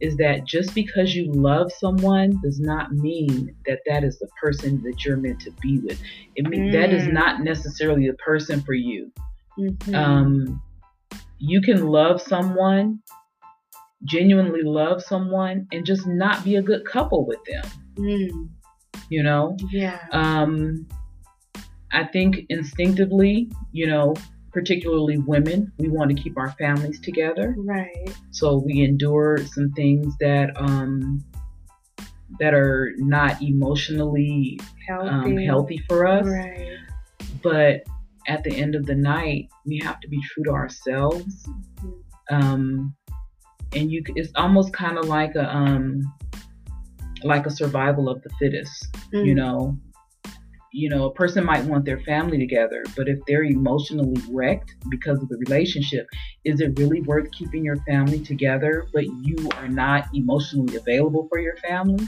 is 0.01 0.17
that 0.19 0.45
just 0.45 0.75
because 0.75 1.15
you 1.15 1.33
love 1.33 1.73
someone 1.73 2.39
does 2.43 2.61
not 2.61 2.93
mean 2.93 3.55
that 3.67 3.81
that 3.87 4.05
is 4.05 4.19
the 4.19 4.29
person 4.41 4.83
that 4.83 5.05
you're 5.05 5.17
meant 5.17 5.41
to 5.41 5.51
be 5.63 5.79
with. 5.79 6.01
It 6.35 6.47
means 6.49 6.75
mm. 6.75 6.81
that 6.81 6.93
is 6.93 7.05
mm. 7.05 7.13
not 7.13 7.41
necessarily 7.41 8.07
the 8.07 8.17
person 8.17 8.61
for 8.63 8.75
you. 8.75 9.11
Mm-hmm. 9.59 9.95
Um, 9.95 10.63
you 11.39 11.63
can 11.63 11.87
love 11.87 12.21
someone, 12.21 13.01
genuinely 14.05 14.63
love 14.63 15.03
someone, 15.03 15.67
and 15.73 15.87
just 15.87 16.07
not 16.07 16.45
be 16.45 16.57
a 16.57 16.63
good 16.63 16.85
couple 16.85 17.27
with 17.27 17.43
them. 17.45 17.65
Mm. 17.95 18.49
You 19.09 19.23
know? 19.23 19.57
Yeah. 19.71 19.99
Um, 20.13 20.87
I 21.93 22.05
think 22.05 22.45
instinctively, 22.51 23.51
you 23.73 23.87
know, 23.87 24.15
particularly 24.57 25.19
women, 25.19 25.71
we 25.77 25.91
want 25.91 26.09
to 26.09 26.23
keep 26.23 26.39
our 26.39 26.51
families 26.53 26.99
together. 26.99 27.55
Right. 27.59 28.09
So 28.31 28.57
we 28.57 28.81
endure 28.81 29.37
some 29.53 29.71
things 29.73 30.17
that 30.21 30.51
um, 30.57 31.23
that 32.41 32.55
are 32.55 32.95
not 32.97 33.43
emotionally 33.43 34.59
um, 34.91 35.09
healthy, 35.09 35.31
um, 35.31 35.37
healthy 35.37 35.83
for 35.87 36.07
us. 36.07 36.27
Right. 36.27 36.79
But 37.43 37.83
at 38.29 38.45
the 38.45 38.57
end 38.57 38.75
of 38.75 38.87
the 38.87 38.95
night, 38.95 39.51
we 39.67 39.79
have 39.85 40.01
to 40.01 40.09
be 40.09 40.23
true 40.23 40.45
to 40.45 40.53
ourselves. 40.53 41.47
Mm-hmm. 41.47 42.35
Um, 42.35 42.97
and 43.75 43.93
you, 43.93 44.03
it's 44.15 44.33
almost 44.37 44.73
kind 44.73 44.97
of 44.97 45.05
like 45.05 45.35
a 45.35 45.55
um, 45.55 46.01
like 47.25 47.45
a 47.45 47.51
survival 47.51 48.09
of 48.09 48.23
the 48.23 48.31
fittest. 48.39 48.91
Mm. 49.13 49.27
You 49.27 49.35
know, 49.35 49.79
you 50.77 50.91
know, 50.91 51.07
a 51.07 51.11
person 51.11 51.43
might 51.43 51.65
want 51.65 51.87
their 51.87 52.01
family 52.01 52.37
together, 52.37 52.85
but 52.95 53.09
if 53.09 53.19
they're 53.27 53.45
emotionally 53.45 54.21
wrecked 54.31 54.75
because 54.91 55.23
of 55.23 55.29
the 55.31 55.39
relationship, 55.39 56.07
is 56.45 56.61
it 56.61 56.79
really 56.79 57.01
worth 57.01 57.31
keeping 57.33 57.65
your 57.65 57.77
family 57.89 58.21
together, 58.21 58.87
but 58.93 59.05
you 59.23 59.37
are 59.55 59.69
not 59.69 60.07
emotionally 60.13 60.77
available 60.77 61.29
for 61.31 61.41
your 61.41 61.57
family? 61.57 62.07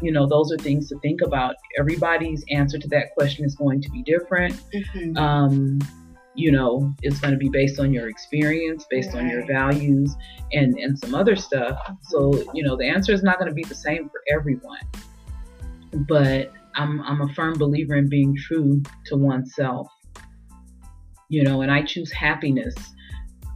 You 0.00 0.12
know, 0.12 0.24
those 0.24 0.52
are 0.52 0.56
things 0.56 0.88
to 0.90 0.98
think 1.00 1.20
about. 1.20 1.56
Everybody's 1.80 2.44
answer 2.48 2.78
to 2.78 2.86
that 2.90 3.12
question 3.14 3.44
is 3.44 3.56
going 3.56 3.82
to 3.82 3.90
be 3.90 4.04
different. 4.04 4.54
Mm-hmm. 4.72 5.16
Um, 5.16 5.80
you 6.36 6.52
know, 6.52 6.94
it's 7.02 7.18
going 7.18 7.32
to 7.32 7.38
be 7.38 7.48
based 7.48 7.80
on 7.80 7.92
your 7.92 8.08
experience, 8.08 8.86
based 8.88 9.14
right. 9.14 9.24
on 9.24 9.28
your 9.28 9.44
values, 9.46 10.14
and 10.52 10.78
and 10.78 10.96
some 10.96 11.12
other 11.12 11.34
stuff. 11.34 11.76
So, 12.02 12.44
you 12.54 12.62
know, 12.62 12.76
the 12.76 12.86
answer 12.86 13.12
is 13.12 13.24
not 13.24 13.40
going 13.40 13.48
to 13.48 13.54
be 13.54 13.64
the 13.64 13.74
same 13.74 14.08
for 14.10 14.22
everyone. 14.30 14.86
But 16.08 16.52
I'm 16.76 17.00
I'm 17.02 17.22
a 17.22 17.32
firm 17.34 17.54
believer 17.58 17.94
in 17.94 18.08
being 18.08 18.36
true 18.36 18.82
to 19.06 19.16
oneself. 19.16 19.88
You 21.28 21.42
know, 21.42 21.62
and 21.62 21.72
I 21.72 21.82
choose 21.82 22.12
happiness 22.12 22.74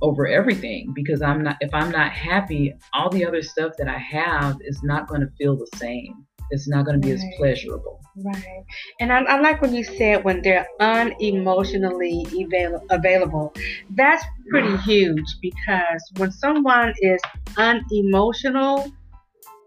over 0.02 0.26
everything 0.26 0.92
because 0.94 1.22
I'm 1.22 1.42
not 1.42 1.56
if 1.60 1.72
I'm 1.74 1.90
not 1.90 2.12
happy, 2.12 2.74
all 2.92 3.10
the 3.10 3.24
other 3.24 3.42
stuff 3.42 3.72
that 3.78 3.88
I 3.88 3.98
have 3.98 4.56
is 4.62 4.82
not 4.82 5.08
going 5.08 5.20
to 5.20 5.30
feel 5.38 5.56
the 5.56 5.68
same. 5.76 6.26
It's 6.50 6.68
not 6.68 6.84
going 6.84 7.00
to 7.00 7.06
be 7.06 7.12
right. 7.12 7.22
as 7.22 7.36
pleasurable. 7.36 8.00
Right. 8.16 8.64
And 8.98 9.12
I, 9.12 9.20
I, 9.20 9.40
like 9.40 9.62
when 9.62 9.72
you 9.72 9.84
said 9.84 10.24
when 10.24 10.42
they're 10.42 10.66
unemotionally 10.80 12.26
avail- 12.44 12.84
available. 12.90 13.54
That's 13.90 14.24
pretty 14.48 14.76
huge 14.84 15.36
because 15.40 16.02
when 16.16 16.32
someone 16.32 16.92
is 16.98 17.20
unemotional 17.56 18.90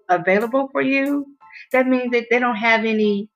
available 0.09 0.67
for 0.71 0.81
you, 0.81 1.25
that 1.71 1.87
means 1.87 2.11
that 2.11 2.25
they 2.29 2.39
don't 2.39 2.57
have 2.57 2.83
any 2.83 3.29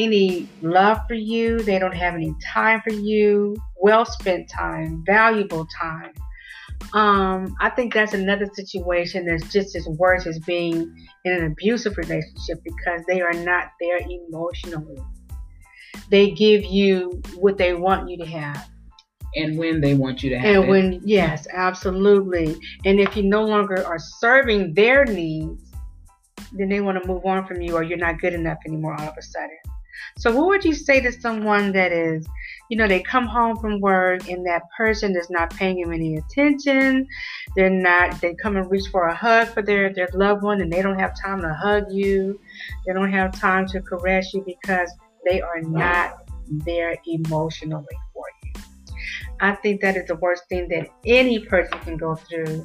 any 0.00 0.48
love 0.62 0.98
for 1.06 1.14
you. 1.14 1.60
They 1.60 1.78
don't 1.78 1.94
have 1.94 2.14
any 2.14 2.34
time 2.52 2.80
for 2.82 2.92
you. 2.92 3.56
Well 3.76 4.04
spent 4.04 4.48
time, 4.48 5.02
valuable 5.06 5.66
time. 5.78 6.12
Um, 6.94 7.54
I 7.60 7.70
think 7.70 7.92
that's 7.92 8.14
another 8.14 8.46
situation 8.54 9.26
that's 9.26 9.52
just 9.52 9.76
as 9.76 9.86
worse 9.86 10.26
as 10.26 10.38
being 10.40 10.92
in 11.24 11.32
an 11.32 11.44
abusive 11.46 11.96
relationship 11.96 12.62
because 12.64 13.02
they 13.06 13.20
are 13.20 13.32
not 13.32 13.66
there 13.80 13.98
emotionally. 13.98 14.98
They 16.08 16.30
give 16.30 16.64
you 16.64 17.22
what 17.36 17.58
they 17.58 17.74
want 17.74 18.08
you 18.08 18.16
to 18.18 18.26
have. 18.26 18.68
And 19.36 19.58
when 19.58 19.80
they 19.80 19.94
want 19.94 20.24
you 20.24 20.30
to 20.30 20.38
have 20.38 20.56
and 20.56 20.64
it. 20.64 20.68
when 20.68 21.00
yes, 21.04 21.46
absolutely. 21.52 22.56
And 22.84 22.98
if 22.98 23.16
you 23.16 23.22
no 23.22 23.44
longer 23.44 23.86
are 23.86 23.98
serving 23.98 24.74
their 24.74 25.04
needs, 25.04 25.70
then 26.52 26.68
they 26.68 26.80
want 26.80 27.00
to 27.00 27.06
move 27.06 27.24
on 27.24 27.46
from 27.46 27.60
you 27.60 27.76
or 27.76 27.84
you're 27.84 27.98
not 27.98 28.20
good 28.20 28.32
enough 28.32 28.58
anymore 28.66 28.96
all 28.98 29.08
of 29.08 29.14
a 29.16 29.22
sudden. 29.22 29.58
So, 30.18 30.34
what 30.34 30.48
would 30.48 30.64
you 30.64 30.74
say 30.74 31.00
to 31.00 31.12
someone 31.12 31.72
that 31.72 31.92
is, 31.92 32.26
you 32.68 32.76
know, 32.76 32.86
they 32.86 33.02
come 33.02 33.26
home 33.26 33.56
from 33.56 33.80
work 33.80 34.28
and 34.28 34.46
that 34.46 34.62
person 34.76 35.16
is 35.16 35.30
not 35.30 35.54
paying 35.54 35.80
them 35.80 35.92
any 35.92 36.16
attention? 36.16 37.06
They're 37.56 37.70
not, 37.70 38.20
they 38.20 38.34
come 38.34 38.56
and 38.56 38.70
reach 38.70 38.88
for 38.90 39.08
a 39.08 39.14
hug 39.14 39.48
for 39.48 39.62
their, 39.62 39.92
their 39.92 40.08
loved 40.14 40.42
one 40.42 40.60
and 40.60 40.72
they 40.72 40.82
don't 40.82 40.98
have 40.98 41.20
time 41.20 41.40
to 41.40 41.52
hug 41.54 41.84
you. 41.90 42.38
They 42.86 42.92
don't 42.92 43.12
have 43.12 43.38
time 43.38 43.66
to 43.68 43.80
caress 43.80 44.32
you 44.34 44.42
because 44.46 44.90
they 45.24 45.40
are 45.40 45.60
not 45.62 46.24
there 46.48 46.96
emotionally 47.06 47.86
for 48.12 48.24
you. 48.44 48.62
I 49.40 49.54
think 49.54 49.80
that 49.80 49.96
is 49.96 50.06
the 50.06 50.16
worst 50.16 50.48
thing 50.48 50.68
that 50.68 50.88
any 51.06 51.38
person 51.38 51.78
can 51.80 51.96
go 51.96 52.14
through 52.14 52.64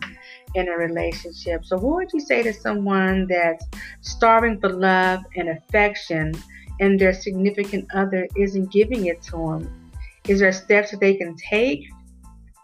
in 0.56 0.68
a 0.68 0.72
relationship. 0.72 1.66
So, 1.66 1.78
what 1.78 1.96
would 1.96 2.14
you 2.14 2.20
say 2.20 2.44
to 2.44 2.54
someone 2.54 3.28
that's 3.28 3.66
starving 4.02 4.60
for 4.60 4.70
love 4.70 5.22
and 5.36 5.50
affection? 5.50 6.34
And 6.80 7.00
their 7.00 7.14
significant 7.14 7.88
other 7.94 8.28
isn't 8.36 8.72
giving 8.72 9.06
it 9.08 9.22
to 9.24 9.38
them? 9.38 9.92
Is 10.28 10.40
there 10.40 10.52
steps 10.52 10.92
that 10.92 11.00
they 11.00 11.16
can 11.16 11.36
take 11.36 11.88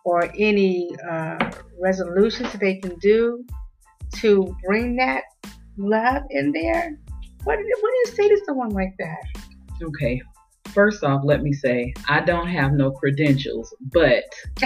or 0.03 0.31
any 0.37 0.89
uh, 1.09 1.51
resolutions 1.79 2.51
that 2.51 2.59
they 2.59 2.75
can 2.75 2.97
do 2.99 3.45
to 4.15 4.55
bring 4.65 4.95
that 4.97 5.23
love 5.77 6.23
in 6.29 6.51
there? 6.51 6.97
What, 7.43 7.57
what 7.57 7.57
do 7.57 7.63
you 7.65 8.05
say 8.07 8.27
to 8.27 8.41
someone 8.45 8.69
like 8.69 8.95
that? 8.99 9.23
Okay. 9.81 10.21
First 10.65 11.03
off, 11.03 11.21
let 11.23 11.41
me 11.43 11.53
say 11.53 11.93
I 12.07 12.21
don't 12.21 12.47
have 12.47 12.73
no 12.73 12.91
credentials, 12.91 13.73
but 13.91 14.23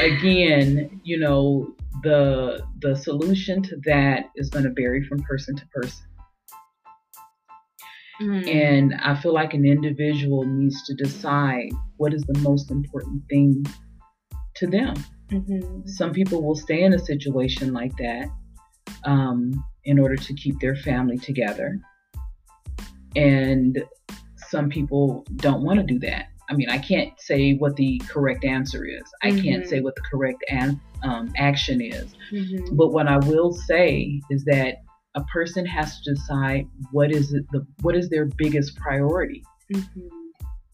again, 0.00 1.00
you 1.02 1.18
know, 1.18 1.74
the 2.02 2.62
the 2.80 2.94
solution 2.94 3.62
to 3.62 3.76
that 3.86 4.26
is 4.36 4.50
going 4.50 4.64
to 4.64 4.72
vary 4.72 5.02
from 5.04 5.22
person 5.22 5.56
to 5.56 5.66
person. 5.68 6.04
Mm-hmm. 8.20 8.48
And 8.48 8.94
I 9.02 9.14
feel 9.16 9.32
like 9.32 9.54
an 9.54 9.64
individual 9.64 10.44
needs 10.44 10.84
to 10.84 10.94
decide 10.94 11.70
what 11.96 12.14
is 12.14 12.22
the 12.22 12.38
most 12.40 12.70
important 12.70 13.22
thing 13.28 13.64
to 14.56 14.66
them. 14.66 14.94
Mm-hmm. 15.30 15.86
Some 15.88 16.12
people 16.12 16.42
will 16.42 16.54
stay 16.54 16.82
in 16.82 16.92
a 16.92 16.98
situation 16.98 17.72
like 17.72 17.96
that 17.96 18.28
um, 19.04 19.64
in 19.84 19.98
order 19.98 20.16
to 20.16 20.34
keep 20.34 20.60
their 20.60 20.76
family 20.76 21.18
together. 21.18 21.78
And 23.16 23.82
some 24.48 24.68
people 24.68 25.26
don't 25.36 25.62
want 25.62 25.80
to 25.80 25.86
do 25.86 25.98
that. 26.00 26.26
I 26.50 26.54
mean, 26.54 26.68
I 26.68 26.78
can't 26.78 27.18
say 27.20 27.54
what 27.54 27.74
the 27.76 28.00
correct 28.06 28.44
answer 28.44 28.84
is. 28.84 29.02
I 29.22 29.30
mm-hmm. 29.30 29.42
can't 29.42 29.66
say 29.66 29.80
what 29.80 29.94
the 29.96 30.02
correct 30.02 30.44
an- 30.50 30.80
um, 31.02 31.32
action 31.36 31.80
is. 31.80 32.14
Mm-hmm. 32.30 32.76
But 32.76 32.88
what 32.92 33.08
I 33.08 33.16
will 33.18 33.52
say 33.52 34.20
is 34.30 34.44
that 34.44 34.83
a 35.14 35.22
person 35.24 35.64
has 35.64 36.00
to 36.00 36.14
decide 36.14 36.66
what 36.90 37.12
is 37.12 37.32
it 37.32 37.44
the 37.52 37.66
what 37.82 37.96
is 37.96 38.08
their 38.08 38.26
biggest 38.26 38.76
priority. 38.76 39.42
Mm-hmm. 39.72 40.08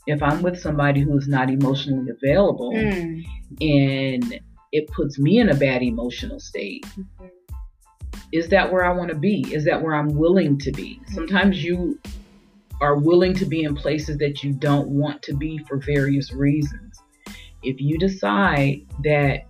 If 0.07 0.23
I'm 0.23 0.43
with 0.43 0.59
somebody 0.59 1.01
who 1.01 1.17
is 1.17 1.29
not 1.29 1.51
emotionally 1.51 2.11
available 2.11 2.73
mm. 2.73 3.25
and 3.61 4.41
it 4.73 4.89
puts 4.89 5.19
me 5.19 5.39
in 5.39 5.51
a 5.51 5.55
bad 5.55 5.83
emotional 5.83 6.41
state, 6.41 6.87
mm-hmm. 6.87 7.27
is 8.33 8.49
that 8.49 8.73
where 8.73 8.85
I 8.85 8.93
want 8.93 9.11
to 9.11 9.15
be? 9.15 9.53
Is 9.53 9.65
that 9.67 9.83
where 9.83 9.95
I'm 9.95 10.17
willing 10.17 10.59
to 10.59 10.73
be? 10.73 11.01
Mm-hmm. 11.03 11.15
Sometimes 11.15 11.63
you 11.63 11.99
are 12.81 12.97
willing 12.97 13.35
to 13.35 13.45
be 13.45 13.65
in 13.65 13.77
places 13.77 14.17
that 14.19 14.43
you 14.43 14.53
don't 14.53 14.89
want 14.89 15.23
to 15.23 15.35
be 15.35 15.59
for 15.69 15.77
various 15.77 16.33
reasons. 16.33 16.99
If 17.63 17.79
you 17.79 17.99
decide 17.99 18.87
that 19.05 19.50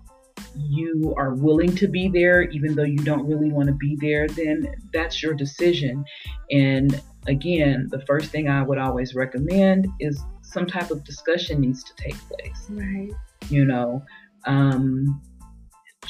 you 0.56 1.14
are 1.16 1.34
willing 1.34 1.74
to 1.76 1.88
be 1.88 2.08
there, 2.08 2.42
even 2.42 2.74
though 2.74 2.84
you 2.84 2.98
don't 2.98 3.26
really 3.26 3.50
want 3.50 3.68
to 3.68 3.74
be 3.74 3.96
there, 4.00 4.28
then 4.28 4.72
that's 4.92 5.22
your 5.22 5.34
decision. 5.34 6.04
And 6.50 7.00
again, 7.26 7.88
the 7.90 8.04
first 8.06 8.30
thing 8.30 8.48
I 8.48 8.62
would 8.62 8.78
always 8.78 9.14
recommend 9.14 9.86
is 10.00 10.20
some 10.42 10.66
type 10.66 10.90
of 10.90 11.04
discussion 11.04 11.60
needs 11.60 11.82
to 11.84 11.94
take 11.96 12.16
place. 12.28 12.66
Right. 12.70 13.10
You 13.48 13.64
know, 13.64 14.02
um, 14.46 15.20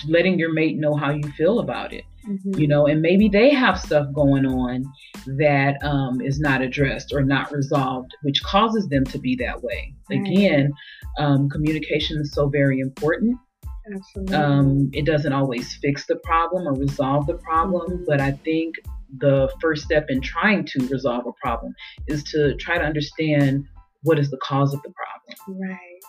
letting 0.08 0.38
your 0.38 0.52
mate 0.52 0.78
know 0.78 0.94
how 0.94 1.10
you 1.10 1.30
feel 1.32 1.60
about 1.60 1.92
it. 1.92 2.04
Mm-hmm. 2.28 2.58
You 2.58 2.68
know, 2.68 2.87
and 2.87 3.00
maybe 3.00 3.28
they 3.28 3.50
have 3.50 3.80
stuff 3.80 4.06
going 4.14 4.44
on 4.44 4.84
that 5.38 5.82
um, 5.82 6.20
is 6.20 6.38
not 6.38 6.60
addressed 6.60 7.12
or 7.14 7.22
not 7.22 7.50
resolved, 7.50 8.14
which 8.22 8.42
causes 8.42 8.88
them 8.88 9.04
to 9.04 9.18
be 9.18 9.37
that 9.37 9.62
way. 9.62 9.94
Right. 10.10 10.20
Again, 10.20 10.72
um, 11.18 11.49
communication 11.49 12.18
is 12.18 12.32
so 12.32 12.49
very 12.49 12.80
important. 12.80 13.38
Absolutely. 13.92 14.34
Um, 14.34 14.90
it 14.92 15.06
doesn't 15.06 15.32
always 15.32 15.75
fix 15.76 16.06
the 16.06 16.16
problem 16.16 16.68
or 16.68 16.75
resolve 16.75 17.26
the 17.26 17.34
problem, 17.34 17.90
mm-hmm. 17.90 18.04
but 18.06 18.20
I 18.20 18.32
think 18.32 18.76
the 19.18 19.52
first 19.60 19.84
step 19.84 20.06
in 20.08 20.20
trying 20.20 20.64
to 20.64 20.87
resolve 20.88 21.26
a 21.26 21.32
problem 21.42 21.75
is 22.06 22.22
to 22.25 22.54
try 22.56 22.78
to 22.78 22.84
understand 22.84 23.64
what 24.02 24.18
is 24.18 24.30
the 24.30 24.38
cause 24.38 24.72
of 24.72 24.80
the 24.82 24.92
problem. 24.92 25.60
Right. 25.60 26.00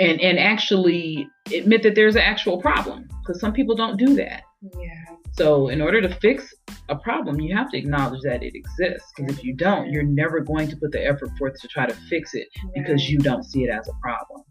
And 0.00 0.20
and 0.20 0.38
actually 0.38 1.28
admit 1.52 1.82
that 1.84 1.94
there's 1.94 2.16
an 2.16 2.22
actual 2.22 2.60
problem 2.60 3.08
because 3.20 3.40
some 3.40 3.52
people 3.52 3.76
don't 3.76 3.96
do 3.96 4.14
that. 4.16 4.42
Yeah. 4.80 5.16
So 5.32 5.68
in 5.68 5.80
order 5.80 6.00
to 6.00 6.08
fix 6.16 6.52
a 6.88 6.96
problem, 6.96 7.40
you 7.40 7.56
have 7.56 7.70
to 7.70 7.78
acknowledge 7.78 8.20
that 8.22 8.42
it 8.42 8.54
exists. 8.54 9.12
Because 9.16 9.38
if 9.38 9.44
you 9.44 9.54
don't, 9.54 9.90
you're 9.90 10.04
never 10.04 10.40
going 10.40 10.68
to 10.68 10.76
put 10.76 10.92
the 10.92 11.04
effort 11.04 11.30
forth 11.38 11.60
to 11.60 11.68
try 11.68 11.86
to 11.86 11.94
fix 12.08 12.34
it 12.34 12.48
right. 12.64 12.74
because 12.74 13.08
you 13.08 13.18
don't 13.18 13.44
see 13.44 13.64
it 13.64 13.70
as 13.70 13.88
a 13.88 13.92
problem. 14.00 14.44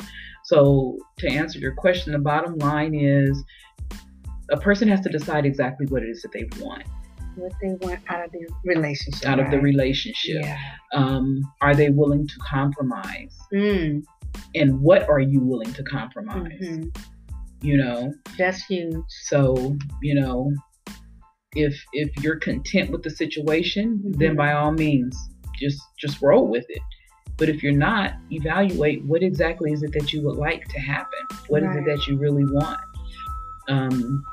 So, 0.46 0.98
to 1.20 1.28
answer 1.28 1.60
your 1.60 1.74
question, 1.74 2.14
the 2.14 2.20
bottom 2.20 2.58
line 2.58 2.94
is 2.94 3.44
a 4.52 4.58
person 4.58 4.88
has 4.90 5.02
to 5.02 5.10
decide 5.10 5.46
exactly 5.46 5.86
what 5.88 6.04
it 6.04 6.10
is 6.10 6.22
that 6.22 6.32
they 6.32 6.48
want. 6.60 6.84
What 7.36 7.54
they 7.62 7.76
want 7.82 8.00
out 8.10 8.26
of 8.26 8.32
the 8.32 8.48
relationship. 8.64 9.28
Out 9.28 9.40
right? 9.40 9.46
of 9.46 9.52
the 9.52 9.60
relationship. 9.60 10.44
Yeah. 10.44 10.58
Um, 10.94 11.42
are 11.62 11.76
they 11.76 11.90
willing 11.90 12.28
to 12.28 12.36
compromise? 12.48 13.36
Mm. 13.54 14.04
And 14.56 14.80
what 14.82 15.10
are 15.10 15.20
you 15.20 15.40
willing 15.40 15.74
to 15.74 15.84
compromise? 15.84 16.52
Mm-hmm. 16.62 16.90
You 17.62 17.78
know? 17.78 18.14
That's 18.38 18.64
huge. 18.66 18.96
So, 19.24 19.76
you 20.02 20.16
know, 20.16 20.52
if 21.56 21.76
if 21.94 22.24
you're 22.24 22.38
content 22.38 22.92
with 22.92 23.04
the 23.04 23.10
situation, 23.10 24.00
mm-hmm. 24.00 24.20
then 24.20 24.36
by 24.36 24.54
all 24.54 24.72
means, 24.72 25.18
just 25.60 25.82
just 26.00 26.22
roll 26.22 26.48
with 26.48 26.66
it. 26.70 26.82
But 27.38 27.50
if 27.50 27.64
you're 27.64 27.74
not, 27.74 28.14
evaluate 28.32 29.04
what 29.06 29.24
exactly 29.24 29.72
is 29.72 29.84
it 29.84 29.92
that 29.94 30.14
you 30.14 30.22
would 30.24 30.38
like 30.38 30.68
to 30.68 30.80
happen. 30.80 31.20
What 31.48 31.64
right. 31.64 31.72
is 31.72 31.78
it 31.78 31.86
that 31.86 32.08
you 32.08 32.18
really 32.18 32.46
want? 32.46 32.80
Um, 33.68 34.24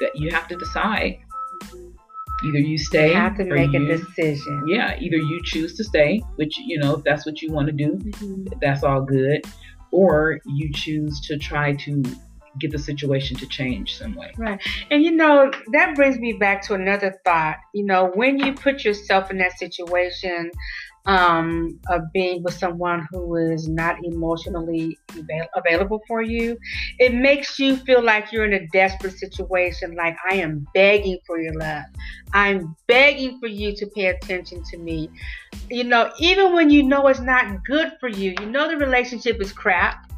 that 0.00 0.16
you 0.16 0.30
have 0.30 0.48
to 0.48 0.56
decide. 0.56 1.18
Either 2.44 2.58
you 2.58 2.76
stay. 2.76 3.10
You 3.10 3.14
have 3.14 3.36
to 3.36 3.44
make 3.44 3.72
you, 3.72 3.84
a 3.84 3.96
decision. 3.96 4.66
Yeah, 4.66 4.98
either 4.98 5.16
you 5.16 5.40
choose 5.44 5.76
to 5.76 5.84
stay, 5.84 6.20
which 6.36 6.58
you 6.58 6.78
know 6.78 6.96
if 6.96 7.04
that's 7.04 7.24
what 7.24 7.40
you 7.40 7.52
want 7.52 7.66
to 7.68 7.72
do, 7.72 7.92
mm-hmm. 7.92 8.58
that's 8.60 8.82
all 8.82 9.00
good, 9.00 9.44
or 9.92 10.40
you 10.44 10.72
choose 10.72 11.20
to 11.28 11.38
try 11.38 11.74
to 11.74 12.02
get 12.58 12.70
the 12.70 12.78
situation 12.78 13.36
to 13.36 13.46
change 13.46 13.96
some 13.96 14.14
way. 14.14 14.32
Right. 14.36 14.60
And 14.90 15.02
you 15.02 15.12
know, 15.12 15.50
that 15.72 15.94
brings 15.94 16.18
me 16.18 16.32
back 16.32 16.62
to 16.66 16.74
another 16.74 17.14
thought. 17.24 17.58
You 17.72 17.84
know, 17.84 18.10
when 18.14 18.38
you 18.38 18.52
put 18.52 18.84
yourself 18.84 19.30
in 19.30 19.38
that 19.38 19.58
situation 19.58 20.50
um, 21.06 21.80
of 21.88 22.02
being 22.12 22.42
with 22.42 22.54
someone 22.54 23.06
who 23.10 23.34
is 23.36 23.68
not 23.68 23.96
emotionally 24.04 24.98
avail- 25.10 25.48
available 25.56 26.00
for 26.06 26.22
you, 26.22 26.56
it 26.98 27.14
makes 27.14 27.58
you 27.58 27.76
feel 27.76 28.02
like 28.02 28.32
you're 28.32 28.44
in 28.44 28.52
a 28.52 28.66
desperate 28.68 29.18
situation, 29.18 29.94
like 29.94 30.16
I 30.30 30.36
am 30.36 30.66
begging 30.74 31.18
for 31.26 31.40
your 31.40 31.54
love. 31.54 31.84
I'm 32.32 32.76
begging 32.86 33.38
for 33.40 33.48
you 33.48 33.74
to 33.76 33.86
pay 33.86 34.06
attention 34.06 34.62
to 34.70 34.78
me. 34.78 35.10
You 35.68 35.84
know, 35.84 36.12
even 36.18 36.52
when 36.52 36.70
you 36.70 36.82
know 36.82 37.06
it's 37.08 37.20
not 37.20 37.64
good 37.64 37.92
for 38.00 38.08
you, 38.08 38.34
you 38.40 38.46
know 38.46 38.68
the 38.68 38.76
relationship 38.76 39.40
is 39.40 39.52
crap 39.52 40.12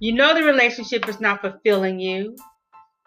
you 0.00 0.12
know 0.12 0.34
the 0.34 0.42
relationship 0.42 1.08
is 1.08 1.20
not 1.20 1.40
fulfilling 1.40 1.98
you. 1.98 2.36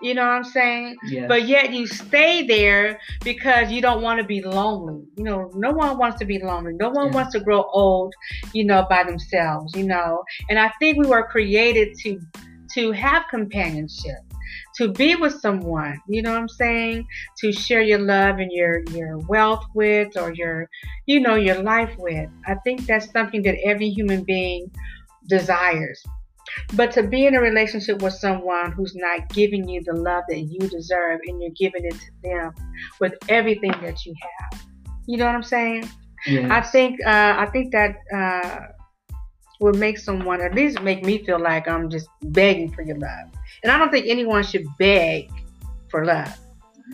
You 0.02 0.14
know 0.14 0.22
what 0.22 0.34
I'm 0.34 0.44
saying? 0.44 0.96
Yes. 1.08 1.28
But 1.28 1.48
yet 1.48 1.74
you 1.74 1.88
stay 1.88 2.46
there 2.46 3.00
because 3.24 3.72
you 3.72 3.82
don't 3.82 4.04
want 4.04 4.20
to 4.20 4.26
be 4.26 4.44
lonely. 4.44 5.04
You 5.16 5.24
know, 5.24 5.52
no 5.56 5.72
one 5.72 5.98
wants 5.98 6.20
to 6.20 6.26
be 6.26 6.40
lonely. 6.40 6.74
No 6.74 6.90
one 6.90 7.12
wants 7.12 7.34
to 7.34 7.40
grow 7.40 7.64
old, 7.74 8.14
you 8.54 8.64
know, 8.64 8.86
by 8.90 9.04
themselves, 9.04 9.76
you 9.76 9.86
know. 9.86 10.24
And 10.50 10.60
I 10.60 10.72
think 10.80 10.98
we 10.98 11.08
were 11.08 11.28
created 11.28 11.98
to 12.04 12.20
to 12.74 12.92
have 12.92 13.24
companionship, 13.30 14.20
to 14.76 14.90
be 14.92 15.16
with 15.16 15.40
someone, 15.40 16.00
you 16.08 16.22
know 16.22 16.32
what 16.32 16.42
I'm 16.42 16.50
saying? 16.50 17.08
To 17.40 17.52
share 17.52 17.82
your 17.82 18.00
love 18.00 18.38
and 18.38 18.52
your 18.52 18.84
your 18.92 19.18
wealth 19.20 19.66
with 19.74 20.16
or 20.16 20.32
your 20.32 20.70
you 21.08 21.20
know, 21.20 21.36
your 21.36 21.64
life 21.64 21.96
with. 21.98 22.30
I 22.46 22.56
think 22.64 22.86
that's 22.86 23.10
something 23.12 23.42
that 23.44 23.58
every 23.64 23.90
human 23.90 24.24
being 24.24 24.70
desires. 25.28 26.06
But 26.74 26.92
to 26.94 27.04
be 27.04 27.26
in 27.26 27.36
a 27.36 27.42
relationship 27.42 28.02
with 28.02 28.14
someone 28.14 28.72
who's 28.72 28.96
not 28.96 29.30
giving 29.30 29.68
you 29.68 29.82
the 29.84 29.94
love 29.94 30.24
that 30.30 30.40
you 30.40 30.60
deserve 30.60 31.20
and 31.28 31.42
you're 31.42 31.52
giving 31.52 31.86
it 31.86 31.94
to 31.94 32.12
them 32.24 32.52
with 33.00 33.14
everything 33.30 33.74
that 33.82 34.06
you 34.06 34.14
have. 34.22 34.64
You 35.06 35.18
know 35.18 35.26
what 35.26 35.36
I'm 35.36 35.44
saying? 35.44 35.90
Yes. 36.26 36.52
I 36.52 36.62
think 36.62 37.00
uh, 37.06 37.36
I 37.38 37.46
think 37.48 37.72
that 37.72 37.96
uh, 38.14 38.60
would 39.60 39.76
make 39.76 39.98
someone 39.98 40.42
at 40.42 40.54
least 40.54 40.82
make 40.82 41.04
me 41.04 41.24
feel 41.24 41.40
like 41.40 41.68
I'm 41.68 41.90
just 41.90 42.08
begging 42.22 42.72
for 42.72 42.82
your 42.82 42.98
love. 42.98 43.30
And 43.64 43.72
I 43.72 43.78
don't 43.78 43.90
think 43.90 44.06
anyone 44.08 44.44
should 44.44 44.66
beg 44.78 45.32
for 45.90 46.06
love. 46.06 46.38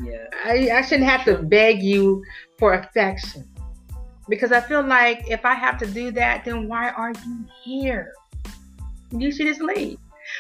Yeah. 0.03 0.25
I, 0.45 0.69
I 0.72 0.81
shouldn't 0.81 1.10
have 1.10 1.25
to 1.25 1.38
beg 1.38 1.81
you 1.81 2.24
for 2.57 2.74
affection. 2.74 3.48
Because 4.29 4.51
I 4.51 4.62
feel 4.62 4.81
like 4.81 5.29
if 5.29 5.43
I 5.43 5.53
have 5.53 5.77
to 5.79 5.86
do 5.86 6.12
that, 6.12 6.45
then 6.45 6.67
why 6.67 6.91
are 6.91 7.12
you 7.12 7.45
here? 7.63 8.13
You 9.17 9.32
should 9.32 9.48
just 9.48 9.62
leave. 9.62 9.98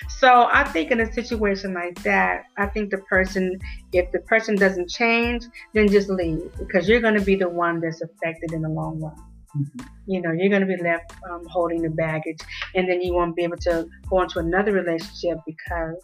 So 0.07 0.47
I 0.51 0.63
think 0.63 0.91
in 0.91 1.01
a 1.01 1.11
situation 1.11 1.73
like 1.73 2.01
that, 2.03 2.45
I 2.57 2.67
think 2.67 2.89
the 2.89 2.99
person, 2.99 3.59
if 3.91 4.11
the 4.11 4.19
person 4.19 4.55
doesn't 4.55 4.89
change, 4.89 5.43
then 5.73 5.87
just 5.89 6.09
leave 6.09 6.51
because 6.57 6.87
you're 6.87 7.01
going 7.01 7.15
to 7.15 7.21
be 7.21 7.35
the 7.35 7.49
one 7.49 7.79
that's 7.79 8.01
affected 8.01 8.53
in 8.53 8.61
the 8.61 8.69
long 8.69 9.01
run. 9.01 9.15
Mm-hmm. 9.57 9.87
You 10.07 10.21
know, 10.21 10.31
you're 10.31 10.49
going 10.49 10.67
to 10.67 10.77
be 10.77 10.81
left 10.81 11.13
um, 11.29 11.45
holding 11.47 11.81
the 11.81 11.89
baggage, 11.89 12.39
and 12.73 12.89
then 12.89 13.01
you 13.01 13.13
won't 13.13 13.35
be 13.35 13.43
able 13.43 13.57
to 13.57 13.87
go 14.09 14.21
into 14.21 14.39
another 14.39 14.71
relationship 14.71 15.37
because 15.45 15.95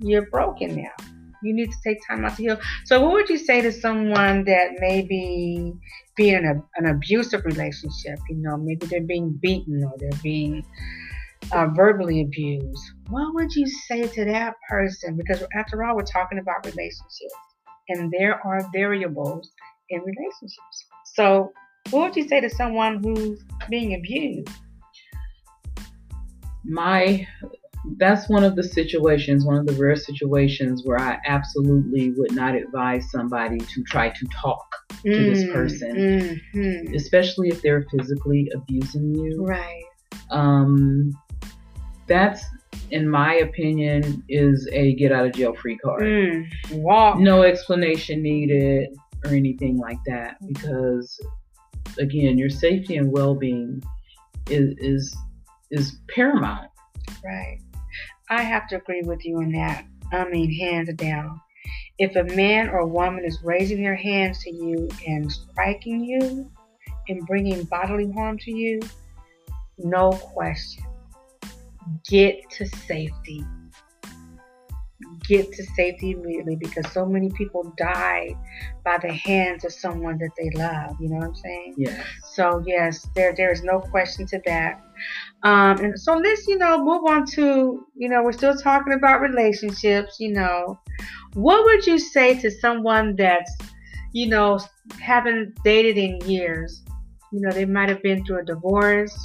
you're 0.00 0.26
broken 0.30 0.74
now. 0.74 1.06
You 1.42 1.54
need 1.54 1.70
to 1.70 1.76
take 1.84 1.98
time 2.06 2.24
out 2.24 2.36
to 2.36 2.42
heal. 2.42 2.60
So, 2.84 3.00
what 3.00 3.12
would 3.12 3.28
you 3.28 3.38
say 3.38 3.60
to 3.62 3.72
someone 3.72 4.44
that 4.44 4.72
maybe 4.78 5.72
be 6.16 6.30
in 6.30 6.44
a, 6.44 6.62
an 6.76 6.86
abusive 6.86 7.44
relationship? 7.44 8.18
You 8.28 8.36
know, 8.36 8.56
maybe 8.56 8.86
they're 8.86 9.00
being 9.02 9.38
beaten 9.40 9.84
or 9.84 9.94
they're 9.98 10.20
being 10.22 10.64
uh, 11.52 11.66
verbally 11.74 12.22
abused, 12.22 12.82
what 13.08 13.34
would 13.34 13.52
you 13.54 13.66
say 13.66 14.06
to 14.06 14.24
that 14.24 14.54
person? 14.68 15.16
Because 15.16 15.42
after 15.54 15.84
all, 15.84 15.96
we're 15.96 16.02
talking 16.02 16.38
about 16.38 16.64
relationships, 16.64 17.34
and 17.88 18.12
there 18.12 18.40
are 18.46 18.68
variables 18.72 19.50
in 19.88 20.00
relationships. 20.00 20.86
So, 21.14 21.52
what 21.90 22.08
would 22.08 22.16
you 22.16 22.28
say 22.28 22.40
to 22.40 22.50
someone 22.50 23.02
who's 23.02 23.42
being 23.68 23.94
abused? 23.94 24.48
My 26.64 27.26
that's 27.96 28.28
one 28.28 28.44
of 28.44 28.56
the 28.56 28.62
situations, 28.62 29.44
one 29.44 29.56
of 29.56 29.66
the 29.66 29.72
rare 29.72 29.96
situations 29.96 30.82
where 30.84 31.00
I 31.00 31.18
absolutely 31.26 32.10
would 32.10 32.32
not 32.32 32.54
advise 32.54 33.10
somebody 33.10 33.58
to 33.58 33.82
try 33.84 34.10
to 34.10 34.26
talk 34.26 34.68
to 35.02 35.08
mm, 35.08 35.34
this 35.34 35.50
person, 35.50 36.40
mm-hmm. 36.54 36.94
especially 36.94 37.48
if 37.48 37.62
they're 37.62 37.86
physically 37.96 38.50
abusing 38.54 39.14
you. 39.14 39.44
Right. 39.44 39.84
Um, 40.30 41.12
that's 42.10 42.44
in 42.90 43.08
my 43.08 43.34
opinion 43.34 44.22
is 44.28 44.68
a 44.72 44.94
get 44.96 45.12
out 45.12 45.24
of 45.24 45.32
jail 45.32 45.54
free 45.54 45.78
card. 45.78 46.02
Mm, 46.02 46.50
wow. 46.72 47.14
No 47.14 47.44
explanation 47.44 48.20
needed 48.20 48.88
or 49.24 49.30
anything 49.30 49.78
like 49.78 49.98
that 50.06 50.36
because 50.46 51.18
again, 51.98 52.36
your 52.36 52.50
safety 52.50 52.96
and 52.96 53.10
well-being 53.10 53.82
is 54.48 54.74
is 54.78 55.16
is 55.70 55.98
paramount. 56.08 56.68
Right. 57.24 57.60
I 58.28 58.42
have 58.42 58.68
to 58.68 58.76
agree 58.76 59.02
with 59.02 59.24
you 59.24 59.38
on 59.38 59.52
that. 59.52 59.86
I 60.12 60.28
mean, 60.28 60.52
hands 60.52 60.92
down. 60.94 61.40
If 61.98 62.16
a 62.16 62.24
man 62.34 62.68
or 62.68 62.78
a 62.78 62.86
woman 62.86 63.24
is 63.24 63.38
raising 63.44 63.82
their 63.82 63.94
hands 63.94 64.42
to 64.42 64.50
you 64.50 64.88
and 65.06 65.30
striking 65.30 66.02
you 66.02 66.50
and 67.08 67.26
bringing 67.26 67.64
bodily 67.64 68.10
harm 68.12 68.38
to 68.38 68.50
you, 68.50 68.80
no 69.78 70.10
question 70.10 70.89
get 72.08 72.48
to 72.50 72.66
safety. 72.66 73.44
Get 75.26 75.52
to 75.52 75.64
safety 75.76 76.12
immediately 76.12 76.56
because 76.56 76.90
so 76.92 77.06
many 77.06 77.30
people 77.30 77.72
die 77.76 78.34
by 78.84 78.98
the 78.98 79.12
hands 79.12 79.64
of 79.64 79.72
someone 79.72 80.18
that 80.18 80.30
they 80.36 80.50
love. 80.58 80.96
You 81.00 81.08
know 81.08 81.16
what 81.16 81.28
I'm 81.28 81.34
saying? 81.34 81.74
Yes. 81.78 82.06
So 82.32 82.62
yes, 82.66 83.06
there 83.14 83.34
there 83.34 83.52
is 83.52 83.62
no 83.62 83.80
question 83.80 84.26
to 84.26 84.40
that. 84.46 84.80
Um, 85.42 85.78
and 85.78 85.98
so 85.98 86.14
let's 86.14 86.46
you 86.48 86.58
know 86.58 86.82
move 86.82 87.02
on 87.06 87.26
to 87.32 87.86
you 87.96 88.08
know 88.08 88.22
we're 88.22 88.32
still 88.32 88.56
talking 88.56 88.92
about 88.92 89.20
relationships. 89.20 90.16
You 90.18 90.32
know, 90.32 90.80
what 91.34 91.64
would 91.64 91.86
you 91.86 91.98
say 91.98 92.38
to 92.40 92.50
someone 92.50 93.14
that's 93.14 93.56
you 94.12 94.28
know 94.28 94.58
haven't 95.00 95.54
dated 95.64 95.96
in 95.96 96.18
years? 96.28 96.82
You 97.32 97.40
know, 97.40 97.52
they 97.52 97.64
might 97.64 97.88
have 97.88 98.02
been 98.02 98.24
through 98.24 98.40
a 98.40 98.44
divorce 98.44 99.16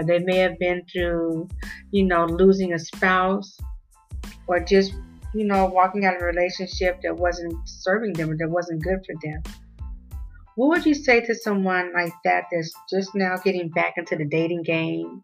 or 0.00 0.04
they 0.04 0.18
may 0.20 0.38
have 0.38 0.58
been 0.58 0.82
through, 0.90 1.46
you 1.90 2.04
know, 2.04 2.24
losing 2.24 2.72
a 2.72 2.78
spouse 2.78 3.58
or 4.46 4.58
just, 4.60 4.94
you 5.34 5.44
know, 5.44 5.66
walking 5.66 6.04
out 6.04 6.16
of 6.16 6.22
a 6.22 6.24
relationship 6.24 7.00
that 7.02 7.14
wasn't 7.14 7.54
serving 7.66 8.14
them 8.14 8.30
or 8.30 8.36
that 8.38 8.48
wasn't 8.48 8.82
good 8.82 8.98
for 9.06 9.14
them. 9.22 9.42
What 10.56 10.68
would 10.70 10.86
you 10.86 10.94
say 10.94 11.20
to 11.20 11.34
someone 11.34 11.92
like 11.92 12.12
that 12.24 12.44
that's 12.50 12.72
just 12.88 13.14
now 13.14 13.36
getting 13.36 13.68
back 13.68 13.94
into 13.96 14.16
the 14.16 14.24
dating 14.24 14.62
game? 14.62 15.22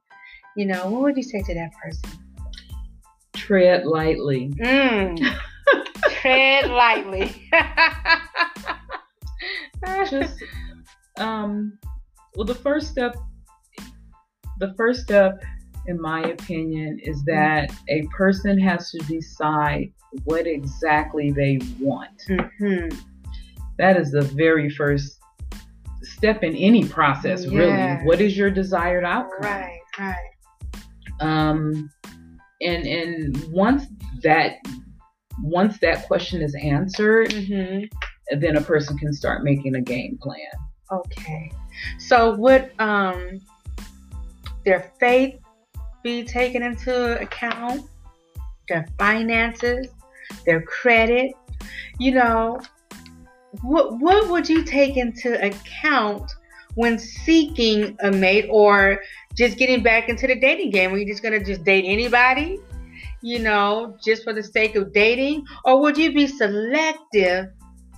You 0.56 0.66
know, 0.66 0.90
what 0.90 1.02
would 1.02 1.16
you 1.16 1.22
say 1.22 1.42
to 1.42 1.54
that 1.54 1.70
person? 1.82 2.10
Tread 3.34 3.86
lightly. 3.86 4.50
Mm. 4.50 5.36
Tread 6.20 6.70
lightly. 6.70 7.50
just 10.10 10.42
um 11.18 11.78
well 12.34 12.44
the 12.44 12.54
first 12.54 12.90
step 12.90 13.16
the 14.58 14.74
first 14.76 15.02
step, 15.02 15.42
in 15.86 16.00
my 16.00 16.22
opinion, 16.22 16.98
is 17.02 17.22
that 17.24 17.72
a 17.88 18.06
person 18.16 18.58
has 18.58 18.90
to 18.90 18.98
decide 18.98 19.92
what 20.24 20.46
exactly 20.46 21.30
they 21.30 21.60
want. 21.78 22.22
Mm-hmm. 22.28 22.96
That 23.78 23.96
is 23.96 24.10
the 24.12 24.22
very 24.22 24.70
first 24.70 25.18
step 26.02 26.42
in 26.42 26.54
any 26.56 26.86
process, 26.86 27.44
yeah. 27.44 27.58
really. 27.58 28.06
What 28.06 28.20
is 28.20 28.36
your 28.36 28.50
desired 28.50 29.04
outcome? 29.04 29.40
Right, 29.42 29.80
right. 29.98 30.16
Um, 31.20 31.90
and 32.62 32.86
and 32.86 33.52
once 33.52 33.84
that 34.22 34.56
once 35.42 35.78
that 35.78 36.06
question 36.06 36.40
is 36.40 36.54
answered, 36.54 37.30
mm-hmm. 37.30 38.38
then 38.40 38.56
a 38.56 38.60
person 38.60 38.96
can 38.96 39.12
start 39.12 39.44
making 39.44 39.74
a 39.74 39.82
game 39.82 40.18
plan. 40.20 40.38
Okay. 40.90 41.52
So 41.98 42.34
what 42.36 42.70
um 42.80 43.40
their 44.66 44.92
faith 44.98 45.38
be 46.02 46.24
taken 46.24 46.62
into 46.62 47.18
account, 47.20 47.88
their 48.68 48.86
finances, 48.98 49.86
their 50.44 50.60
credit. 50.60 51.32
You 51.98 52.14
know, 52.14 52.60
what 53.62 53.98
what 54.00 54.28
would 54.28 54.48
you 54.48 54.62
take 54.64 54.98
into 54.98 55.42
account 55.42 56.30
when 56.74 56.98
seeking 56.98 57.96
a 58.02 58.10
mate 58.10 58.46
or 58.50 59.00
just 59.34 59.56
getting 59.56 59.82
back 59.82 60.08
into 60.10 60.26
the 60.26 60.38
dating 60.38 60.70
game? 60.70 60.92
Are 60.92 60.98
you 60.98 61.06
just 61.06 61.22
gonna 61.22 61.42
just 61.42 61.64
date 61.64 61.84
anybody? 61.86 62.58
You 63.22 63.38
know, 63.38 63.96
just 64.04 64.24
for 64.24 64.32
the 64.34 64.42
sake 64.42 64.74
of 64.74 64.92
dating? 64.92 65.46
Or 65.64 65.80
would 65.80 65.96
you 65.96 66.12
be 66.12 66.26
selective 66.26 67.46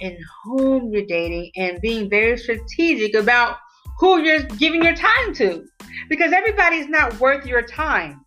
in 0.00 0.16
whom 0.44 0.92
you're 0.92 1.07
dating 1.07 1.50
and 1.57 1.81
being 1.81 2.09
very 2.09 2.37
strategic 2.38 3.14
about 3.14 3.57
who 3.98 4.20
you're 4.20 4.42
giving 4.42 4.82
your 4.82 4.94
time 4.94 5.34
to. 5.34 5.64
Because 6.08 6.32
everybody's 6.32 6.88
not 6.88 7.18
worth 7.20 7.44
your 7.46 7.62
time. 7.62 8.24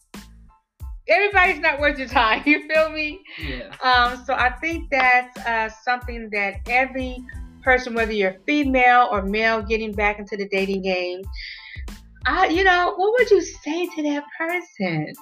Everybody's 1.08 1.60
not 1.60 1.80
worth 1.80 1.98
your 1.98 2.08
time. 2.08 2.44
You 2.46 2.68
feel 2.68 2.90
me? 2.90 3.22
Yeah. 3.40 3.74
Um, 3.82 4.24
so 4.26 4.34
I 4.34 4.52
think 4.62 4.90
that's 4.92 5.38
uh, 5.40 5.70
something 5.84 6.30
that 6.32 6.56
every 6.68 7.18
person, 7.64 7.94
whether 7.94 8.12
you're 8.12 8.38
female 8.46 9.08
or 9.12 9.22
male, 9.22 9.62
getting 9.62 9.92
back 9.94 10.20
into 10.20 10.38
the 10.38 10.48
dating 10.50 10.84
game, 10.84 11.22
I, 12.26 12.48
you 12.48 12.64
know, 12.64 12.94
what 12.98 13.14
would 13.18 13.32
you 13.32 13.42
say 13.42 13.88
to 13.88 14.04
that 14.04 14.24
person? 14.38 15.14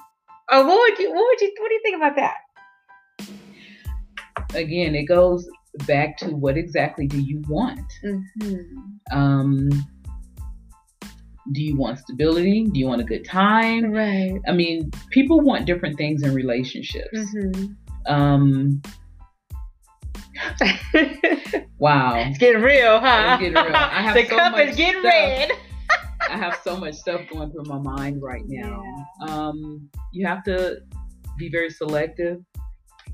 Or 0.52 0.66
what 0.66 0.90
would 0.90 0.98
you, 0.98 1.14
what 1.14 1.24
would 1.28 1.40
you, 1.40 1.54
what 1.58 1.68
do 1.68 1.74
you 1.74 1.80
think 1.82 1.96
about 1.96 2.16
that? 2.16 2.36
Again, 4.54 4.94
it 4.94 5.04
goes 5.04 5.48
back 5.86 6.16
to 6.18 6.30
what 6.30 6.56
exactly 6.56 7.06
do 7.06 7.20
you 7.20 7.42
want? 7.48 7.92
Mm-hmm. 8.04 9.16
Um, 9.16 9.70
do 11.52 11.62
you 11.62 11.76
want 11.76 11.98
stability? 11.98 12.64
Do 12.64 12.78
you 12.78 12.86
want 12.86 13.00
a 13.00 13.04
good 13.04 13.24
time? 13.24 13.92
Right. 13.92 14.40
I 14.46 14.52
mean, 14.52 14.90
people 15.10 15.40
want 15.40 15.66
different 15.66 15.96
things 15.96 16.22
in 16.22 16.34
relationships. 16.34 17.18
Mm-hmm. 17.18 18.12
Um, 18.12 18.82
wow. 21.78 22.14
It's 22.14 22.38
getting 22.38 22.62
real, 22.62 23.00
huh? 23.00 23.38
It's 23.40 23.42
getting 23.42 23.54
real. 23.54 23.74
I 23.74 24.02
have 24.02 24.14
the 24.16 24.26
so 24.26 24.36
cup 24.36 24.52
much 24.52 24.68
is 24.68 24.76
getting 24.76 25.00
stuff. 25.00 25.12
red. 25.12 25.50
I 26.28 26.36
have 26.36 26.60
so 26.62 26.76
much 26.76 26.94
stuff 26.94 27.22
going 27.32 27.50
through 27.50 27.64
my 27.64 27.78
mind 27.78 28.22
right 28.22 28.42
now. 28.46 28.82
Um, 29.26 29.88
you 30.12 30.26
have 30.26 30.44
to 30.44 30.78
be 31.38 31.50
very 31.50 31.70
selective. 31.70 32.38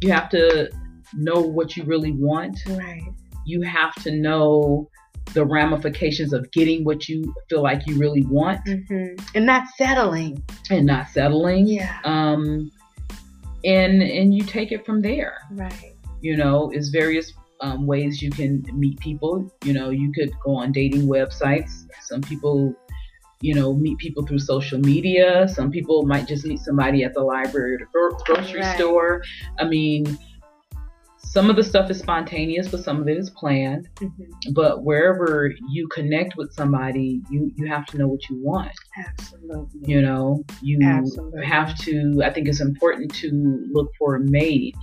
You 0.01 0.13
have 0.13 0.29
to 0.31 0.71
know 1.15 1.41
what 1.41 1.77
you 1.77 1.85
really 1.85 2.13
want. 2.13 2.59
Right. 2.69 3.03
You 3.47 3.63
have 3.63 3.95
to 4.03 4.11
know 4.11 4.91
the 5.35 5.45
ramifications 5.45 6.33
of 6.33 6.51
getting 6.53 6.85
what 6.85 7.09
you 7.09 7.35
feel 7.51 7.63
like 7.63 7.87
you 7.87 7.99
really 7.99 8.23
want 8.23 8.65
Mm-hmm. 8.67 9.23
And 9.35 9.47
not 9.47 9.65
settling. 9.77 10.43
and 10.71 10.87
not 10.87 11.09
settling. 11.09 11.67
Yeah. 11.67 11.99
Um, 12.05 12.71
and 13.65 14.03
and 14.03 14.35
you 14.35 14.45
take 14.45 14.73
it 14.73 14.85
from 14.87 15.03
there. 15.03 15.39
Right. 15.53 15.95
You 16.21 16.37
know, 16.37 16.71
is 16.73 16.89
various 16.91 17.33
um, 17.61 17.87
ways 17.87 18.23
you 18.23 18.31
can 18.31 18.65
meet 18.75 18.99
people. 19.01 19.53
You 19.65 19.73
know, 19.73 19.91
you 19.91 20.13
could 20.13 20.31
go 20.45 20.55
on 20.55 20.73
dating 20.73 21.07
websites. 21.09 21.85
Some 22.03 22.21
people, 22.23 22.75
you 23.41 23.55
know, 23.55 23.75
meet 23.75 23.99
people 23.99 24.25
through 24.27 24.39
social 24.41 24.79
media. 24.79 25.49
Some 25.49 25.71
people 25.71 26.05
might 26.07 26.27
just 26.29 26.45
meet 26.47 26.61
somebody 26.61 27.03
at 27.05 27.15
the 27.15 27.21
library 27.23 27.75
or 27.75 27.79
the 27.79 27.87
grocery 28.27 28.61
Right. 28.61 28.77
store. 28.77 29.23
I 29.59 29.65
mean, 29.65 30.19
some 31.37 31.51
of 31.51 31.57
the 31.57 31.63
stuff 31.63 31.91
is 31.91 31.99
spontaneous, 31.99 32.67
but 32.67 32.83
some 32.83 32.99
of 32.99 33.07
it 33.09 33.19
is 33.19 33.29
planned. 33.29 33.91
Mm-hmm. 33.97 34.55
But 34.55 34.85
wherever 34.85 35.53
you 35.69 35.87
connect 35.89 36.35
with 36.39 36.51
somebody, 36.55 37.21
you 37.31 37.53
you 37.57 37.67
have 37.67 37.85
to 37.89 37.99
know 37.99 38.09
what 38.09 38.27
you 38.31 38.43
want. 38.43 38.73
Absolutely. 39.07 39.81
You 39.85 40.01
know, 40.01 40.43
you 40.63 40.79
Absolutely. 40.83 41.45
have 41.45 41.77
to. 41.81 42.23
I 42.25 42.33
think 42.33 42.49
it's 42.49 42.63
important 42.63 43.15
to 43.17 43.29
look 43.71 43.91
for 43.99 44.15
a 44.15 44.21
mate 44.21 44.77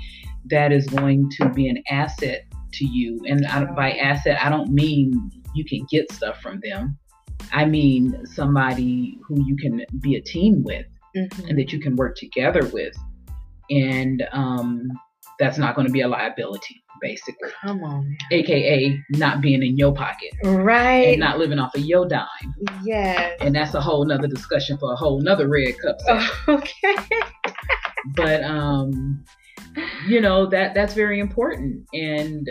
that 0.51 0.71
is 0.71 0.85
going 0.85 1.31
to 1.37 1.49
be 1.49 1.67
an 1.69 1.81
asset 1.89 2.45
to 2.73 2.85
you. 2.85 3.19
And 3.27 3.47
I, 3.47 3.65
by 3.65 3.93
asset, 3.93 4.37
I 4.39 4.49
don't 4.49 4.69
mean 4.71 5.31
you 5.55 5.65
can 5.65 5.87
get 5.89 6.11
stuff 6.11 6.39
from 6.39 6.59
them. 6.63 6.99
I 7.51 7.65
mean 7.65 8.27
somebody 8.27 9.17
who 9.27 9.43
you 9.43 9.55
can 9.55 9.83
be 10.01 10.17
a 10.17 10.21
team 10.21 10.61
with 10.63 10.85
Mhm. 11.17 11.49
and 11.49 11.57
that 11.57 11.73
you 11.73 11.79
can 11.79 11.95
work 11.95 12.15
together 12.15 12.63
with, 12.67 12.95
and 13.71 14.23
um, 14.31 14.87
that's 15.43 15.58
not 15.58 15.75
going 15.75 15.86
to 15.86 15.91
be 15.91 16.01
a 16.01 16.08
liability, 16.08 16.84
basically. 17.01 17.49
Come 17.65 17.84
on. 17.84 18.15
AKA 18.32 18.97
not 19.12 19.41
being 19.41 19.62
in 19.62 19.77
your 19.77 19.93
pocket. 19.93 20.32
Right. 20.43 21.10
and 21.10 21.19
not 21.19 21.38
living 21.38 21.60
off 21.60 21.75
of 21.75 21.84
your 21.84 22.08
dime. 22.08 22.27
yes. 22.84 23.38
And 23.41 23.53
that's 23.53 23.73
a 23.73 23.82
whole 23.82 24.06
nother 24.06 24.27
discussion 24.27 24.77
for 24.77 24.93
a 24.93 24.95
whole 24.95 25.19
nother 25.21 25.49
red 25.49 25.77
cup. 25.79 25.97
Oh, 26.08 26.38
okay. 26.47 26.95
but 28.15 28.43
um 28.43 29.23
you 30.08 30.19
know 30.19 30.45
that 30.45 30.73
that's 30.73 30.93
very 30.93 31.19
important 31.19 31.88
and 31.93 32.49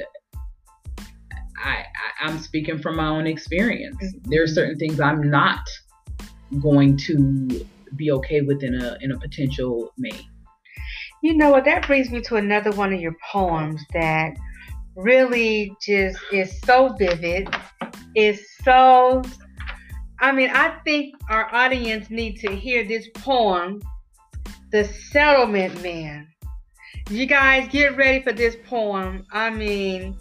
I, 1.63 1.85
I 1.85 2.27
i'm 2.27 2.39
speaking 2.39 2.79
from 2.79 2.97
my 2.97 3.07
own 3.07 3.27
experience 3.27 4.03
there 4.25 4.43
are 4.43 4.47
certain 4.47 4.79
things 4.79 4.99
i'm 4.99 5.31
not 5.31 5.61
going 6.61 6.97
to 6.97 7.67
be 7.97 8.11
okay 8.11 8.41
with 8.41 8.63
in 8.63 8.81
a 8.81 8.97
in 9.03 9.13
a 9.13 9.19
potential 9.19 9.93
mate 9.99 10.25
You 11.23 11.37
know 11.37 11.51
what? 11.51 11.65
That 11.65 11.87
brings 11.87 12.11
me 12.11 12.21
to 12.23 12.35
another 12.35 12.73
one 12.73 12.93
of 12.93 13.01
your 13.01 13.15
poems 13.31 13.81
that 13.93 14.35
really 14.97 15.73
just 15.81 16.19
is 16.33 16.61
so 16.63 16.95
vivid. 16.99 17.49
Is 18.17 18.45
so. 18.65 19.23
I 20.19 20.33
mean, 20.33 20.51
I 20.51 20.77
think 20.85 21.15
our 21.31 21.53
audience 21.55 22.11
need 22.11 22.39
to 22.41 22.53
hear 22.55 22.83
this 22.83 23.09
poem, 23.15 23.81
"The 24.73 24.85
Settlement 24.85 25.81
Man." 25.81 26.27
You 27.09 27.27
guys 27.27 27.69
get 27.69 27.97
ready 27.97 28.21
for 28.23 28.33
this 28.33 28.57
poem. 28.67 29.25
I 29.31 29.51
mean, 29.51 30.17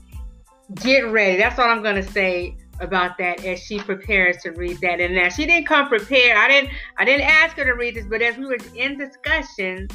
get 0.75 1.01
ready. 1.11 1.37
That's 1.37 1.57
all 1.57 1.67
I'm 1.67 1.81
gonna 1.81 2.03
say 2.03 2.57
about 2.79 3.17
that 3.17 3.43
as 3.43 3.59
she 3.59 3.79
prepares 3.79 4.37
to 4.43 4.51
read 4.51 4.79
that. 4.81 4.99
And 4.99 5.15
now 5.15 5.29
she 5.29 5.47
didn't 5.47 5.65
come 5.65 5.87
prepared. 5.87 6.37
I 6.37 6.47
didn't. 6.47 6.69
I 6.99 7.05
didn't 7.05 7.25
ask 7.25 7.57
her 7.57 7.65
to 7.65 7.73
read 7.73 7.95
this, 7.95 8.05
but 8.05 8.21
as 8.21 8.37
we 8.37 8.45
were 8.45 8.59
in 8.75 8.99
discussion. 8.99 9.87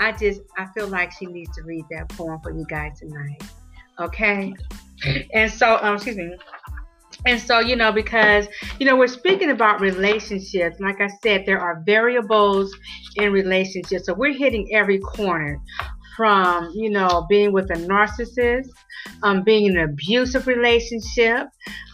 I 0.00 0.12
just 0.12 0.40
I 0.56 0.66
feel 0.74 0.88
like 0.88 1.12
she 1.12 1.26
needs 1.26 1.54
to 1.56 1.62
read 1.62 1.84
that 1.90 2.08
poem 2.08 2.40
for 2.42 2.50
you 2.50 2.64
guys 2.68 2.98
tonight. 2.98 3.42
Okay? 4.00 4.54
And 5.32 5.50
so 5.50 5.78
um 5.82 5.94
excuse 5.94 6.16
me. 6.16 6.34
And 7.26 7.38
so, 7.38 7.60
you 7.60 7.76
know, 7.76 7.92
because 7.92 8.48
you 8.78 8.86
know, 8.86 8.96
we're 8.96 9.06
speaking 9.06 9.50
about 9.50 9.80
relationships. 9.80 10.80
Like 10.80 11.00
I 11.00 11.08
said, 11.22 11.44
there 11.44 11.60
are 11.60 11.82
variables 11.84 12.74
in 13.16 13.32
relationships. 13.32 14.06
So 14.06 14.14
we're 14.14 14.32
hitting 14.32 14.74
every 14.74 14.98
corner 14.98 15.60
from, 16.16 16.70
you 16.74 16.90
know, 16.90 17.26
being 17.28 17.52
with 17.52 17.70
a 17.70 17.74
narcissist, 17.74 18.68
um, 19.22 19.42
being 19.42 19.66
in 19.66 19.76
an 19.76 19.84
abusive 19.84 20.46
relationship, 20.46 21.48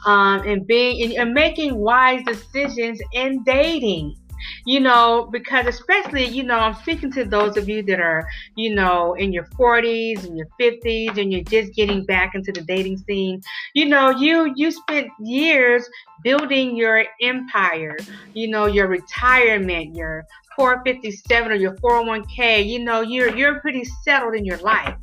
um, 0.04 0.46
and 0.46 0.66
being 0.66 1.02
and, 1.02 1.12
and 1.12 1.34
making 1.34 1.76
wise 1.76 2.22
decisions 2.24 3.00
in 3.12 3.42
dating 3.44 4.16
you 4.64 4.80
know, 4.80 5.28
because 5.30 5.66
especially, 5.66 6.26
you 6.26 6.42
know, 6.42 6.58
I'm 6.58 6.74
speaking 6.74 7.12
to 7.12 7.24
those 7.24 7.56
of 7.56 7.68
you 7.68 7.82
that 7.84 8.00
are, 8.00 8.26
you 8.56 8.74
know, 8.74 9.14
in 9.14 9.32
your 9.32 9.44
40s 9.58 10.24
and 10.24 10.36
your 10.36 10.48
50s 10.60 11.18
and 11.18 11.32
you're 11.32 11.42
just 11.42 11.74
getting 11.74 12.04
back 12.04 12.34
into 12.34 12.52
the 12.52 12.62
dating 12.62 12.98
scene. 12.98 13.40
You 13.74 13.86
know, 13.86 14.10
you 14.10 14.52
you 14.56 14.70
spent 14.70 15.08
years 15.20 15.88
building 16.22 16.76
your 16.76 17.04
empire, 17.22 17.96
you 18.34 18.48
know, 18.48 18.66
your 18.66 18.88
retirement, 18.88 19.94
your 19.94 20.24
457 20.56 21.52
or 21.52 21.54
your 21.54 21.74
401k, 21.76 22.66
you 22.66 22.82
know, 22.82 23.02
you're 23.02 23.36
you're 23.36 23.60
pretty 23.60 23.84
settled 24.02 24.34
in 24.34 24.44
your 24.44 24.58
life. 24.58 24.96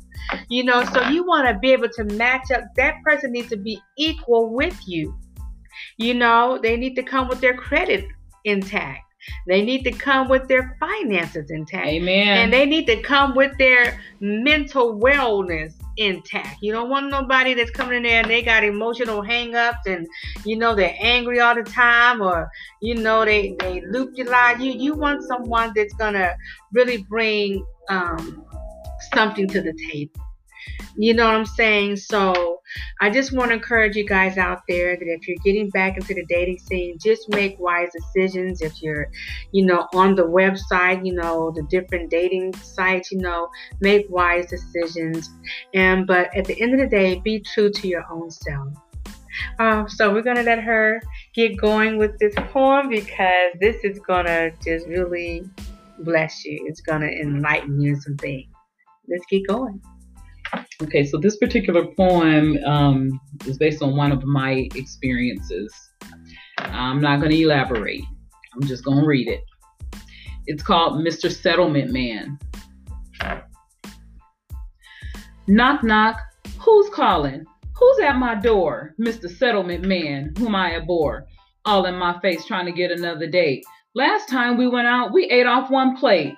You 0.48 0.64
know, 0.64 0.84
so 0.84 1.08
you 1.08 1.24
want 1.24 1.48
to 1.48 1.58
be 1.58 1.72
able 1.72 1.88
to 1.90 2.04
match 2.04 2.50
up. 2.50 2.62
That 2.76 3.02
person 3.04 3.32
needs 3.32 3.50
to 3.50 3.56
be 3.56 3.80
equal 3.98 4.54
with 4.54 4.76
you. 4.86 5.16
You 5.98 6.14
know, 6.14 6.58
they 6.60 6.76
need 6.76 6.94
to 6.96 7.02
come 7.02 7.28
with 7.28 7.40
their 7.40 7.54
credit 7.54 8.06
intact. 8.44 9.03
They 9.46 9.62
need 9.62 9.84
to 9.84 9.92
come 9.92 10.28
with 10.28 10.48
their 10.48 10.76
finances 10.80 11.50
intact. 11.50 11.86
amen 11.86 12.38
And 12.38 12.52
they 12.52 12.66
need 12.66 12.86
to 12.86 13.00
come 13.02 13.34
with 13.34 13.56
their 13.58 14.00
mental 14.20 14.98
wellness 14.98 15.74
intact. 15.96 16.58
You 16.62 16.72
don't 16.72 16.90
want 16.90 17.10
nobody 17.10 17.54
that's 17.54 17.70
coming 17.70 17.96
in 17.96 18.02
there 18.02 18.22
and 18.22 18.30
they 18.30 18.42
got 18.42 18.64
emotional 18.64 19.22
hangups 19.22 19.86
and 19.86 20.06
you 20.44 20.56
know 20.56 20.74
they're 20.74 20.96
angry 21.00 21.40
all 21.40 21.54
the 21.54 21.62
time 21.62 22.20
or 22.20 22.48
you 22.80 22.94
know 22.94 23.24
they 23.24 23.56
they 23.60 23.82
loop 23.90 24.10
you 24.14 24.24
line. 24.24 24.60
You 24.60 24.72
you 24.72 24.94
want 24.94 25.22
someone 25.22 25.72
that's 25.74 25.94
gonna 25.94 26.34
really 26.72 27.04
bring 27.08 27.64
um, 27.88 28.44
something 29.14 29.46
to 29.48 29.60
the 29.60 29.72
table. 29.90 30.20
You 30.96 31.14
know 31.14 31.26
what 31.26 31.34
I'm 31.34 31.46
saying? 31.46 31.96
So 31.96 32.60
I 33.00 33.10
just 33.10 33.32
want 33.32 33.50
to 33.50 33.54
encourage 33.54 33.96
you 33.96 34.06
guys 34.06 34.38
out 34.38 34.62
there 34.68 34.96
that 34.96 35.06
if 35.06 35.26
you're 35.26 35.38
getting 35.44 35.70
back 35.70 35.96
into 35.96 36.14
the 36.14 36.24
dating 36.26 36.58
scene, 36.58 36.98
just 36.98 37.28
make 37.28 37.58
wise 37.58 37.90
decisions. 37.92 38.60
If 38.60 38.82
you're, 38.82 39.10
you 39.52 39.66
know, 39.66 39.88
on 39.92 40.14
the 40.14 40.22
website, 40.22 41.04
you 41.04 41.14
know, 41.14 41.52
the 41.54 41.62
different 41.64 42.10
dating 42.10 42.54
sites, 42.54 43.10
you 43.10 43.18
know, 43.18 43.48
make 43.80 44.06
wise 44.08 44.46
decisions. 44.46 45.30
And 45.74 46.06
but 46.06 46.34
at 46.36 46.44
the 46.44 46.60
end 46.60 46.74
of 46.74 46.80
the 46.80 46.86
day, 46.86 47.20
be 47.20 47.40
true 47.40 47.70
to 47.70 47.88
your 47.88 48.04
own 48.10 48.30
self. 48.30 48.68
Uh, 49.58 49.86
so 49.88 50.12
we're 50.12 50.22
gonna 50.22 50.42
let 50.42 50.62
her 50.62 51.02
get 51.34 51.56
going 51.56 51.98
with 51.98 52.16
this 52.18 52.34
poem 52.52 52.88
because 52.88 53.52
this 53.60 53.76
is 53.84 53.98
gonna 54.00 54.50
just 54.64 54.86
really 54.86 55.48
bless 56.00 56.44
you. 56.44 56.64
It's 56.68 56.80
gonna 56.80 57.06
enlighten 57.06 57.80
you 57.80 57.94
in 57.94 58.00
some 58.00 58.16
things. 58.16 58.48
Let's 59.08 59.24
get 59.28 59.46
going. 59.46 59.80
Okay 60.82 61.04
so 61.04 61.18
this 61.18 61.36
particular 61.36 61.86
poem 61.96 62.58
um, 62.64 63.20
is 63.46 63.58
based 63.58 63.82
on 63.82 63.96
one 63.96 64.12
of 64.12 64.24
my 64.24 64.68
experiences 64.74 65.72
i'm 66.58 67.00
not 67.00 67.18
going 67.20 67.30
to 67.30 67.40
elaborate 67.40 68.04
i'm 68.54 68.66
just 68.66 68.84
going 68.84 68.98
to 68.98 69.06
read 69.06 69.28
it 69.28 69.42
it's 70.46 70.62
called 70.62 70.94
mr 70.94 71.30
settlement 71.30 71.90
man 71.90 72.38
knock 75.46 75.82
knock 75.82 76.18
who's 76.58 76.88
calling 76.90 77.44
Who's 77.76 77.98
at 78.00 78.16
my 78.16 78.36
door? 78.36 78.94
Mr. 79.00 79.28
Settlement 79.28 79.84
Man, 79.84 80.32
whom 80.38 80.54
I 80.54 80.76
abhor, 80.76 81.26
all 81.64 81.86
in 81.86 81.96
my 81.96 82.18
face 82.20 82.44
trying 82.44 82.66
to 82.66 82.72
get 82.72 82.92
another 82.92 83.26
date. 83.26 83.64
Last 83.94 84.28
time 84.28 84.56
we 84.56 84.68
went 84.68 84.86
out, 84.86 85.12
we 85.12 85.24
ate 85.24 85.46
off 85.46 85.70
one 85.70 85.96
plate. 85.96 86.34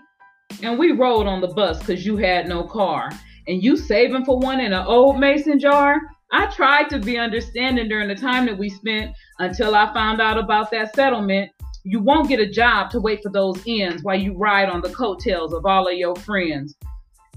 And 0.62 0.78
we 0.78 0.92
rode 0.92 1.26
on 1.26 1.40
the 1.40 1.48
bus 1.48 1.78
because 1.80 2.06
you 2.06 2.16
had 2.16 2.48
no 2.48 2.64
car. 2.64 3.10
And 3.48 3.62
you 3.62 3.76
saving 3.76 4.24
for 4.24 4.38
one 4.38 4.60
in 4.60 4.72
an 4.72 4.84
old 4.86 5.18
mason 5.20 5.58
jar? 5.58 6.00
I 6.32 6.46
tried 6.46 6.90
to 6.90 6.98
be 6.98 7.18
understanding 7.18 7.88
during 7.88 8.08
the 8.08 8.14
time 8.14 8.46
that 8.46 8.58
we 8.58 8.68
spent 8.68 9.14
until 9.38 9.74
I 9.74 9.92
found 9.94 10.20
out 10.20 10.38
about 10.38 10.70
that 10.72 10.94
settlement. 10.94 11.50
You 11.84 12.00
won't 12.00 12.28
get 12.28 12.40
a 12.40 12.50
job 12.50 12.90
to 12.90 13.00
wait 13.00 13.22
for 13.22 13.30
those 13.30 13.62
ends 13.66 14.02
while 14.02 14.18
you 14.18 14.36
ride 14.36 14.68
on 14.68 14.80
the 14.80 14.90
coattails 14.90 15.52
of 15.52 15.64
all 15.64 15.86
of 15.86 15.94
your 15.94 16.16
friends. 16.16 16.74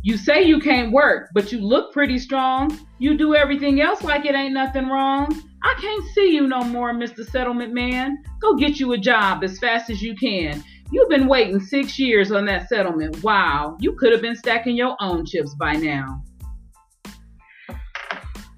You 0.02 0.18
say 0.18 0.44
you 0.44 0.60
can't 0.60 0.92
work, 0.92 1.30
but 1.34 1.52
you 1.52 1.60
look 1.60 1.94
pretty 1.94 2.18
strong. 2.18 2.80
You 2.98 3.18
do 3.18 3.36
everything 3.36 3.82
else 3.82 4.02
like 4.02 4.26
it 4.26 4.34
ain't 4.34 4.54
nothing 4.54 4.88
wrong. 4.88 5.28
I 5.62 5.76
can't 5.80 6.06
see 6.16 6.34
you 6.34 6.48
no 6.48 6.64
more, 6.64 6.94
Mr. 6.94 7.30
Settlement 7.30 7.74
Man. 7.74 8.18
Go 8.42 8.56
get 8.56 8.80
you 8.80 8.94
a 8.94 8.98
job 8.98 9.44
as 9.44 9.60
fast 9.60 9.90
as 9.90 10.02
you 10.02 10.16
can. 10.16 10.64
You've 10.92 11.10
been 11.10 11.28
waiting 11.28 11.60
six 11.60 12.00
years 12.00 12.32
on 12.32 12.46
that 12.46 12.68
settlement. 12.68 13.24
Wow, 13.24 13.78
you 13.80 13.94
could 13.94 14.12
have 14.12 14.22
been 14.22 14.36
stacking 14.36 14.76
your 14.76 14.96
own 15.00 15.26
chips 15.26 15.54
by 15.56 15.74
now. 15.74 16.24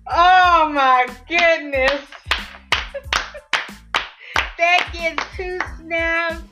Oh 0.08 0.70
my 0.74 1.08
goodness. 1.28 2.02
that 4.58 4.90
gets 4.94 5.24
two 5.36 5.60
snaps 5.80 6.44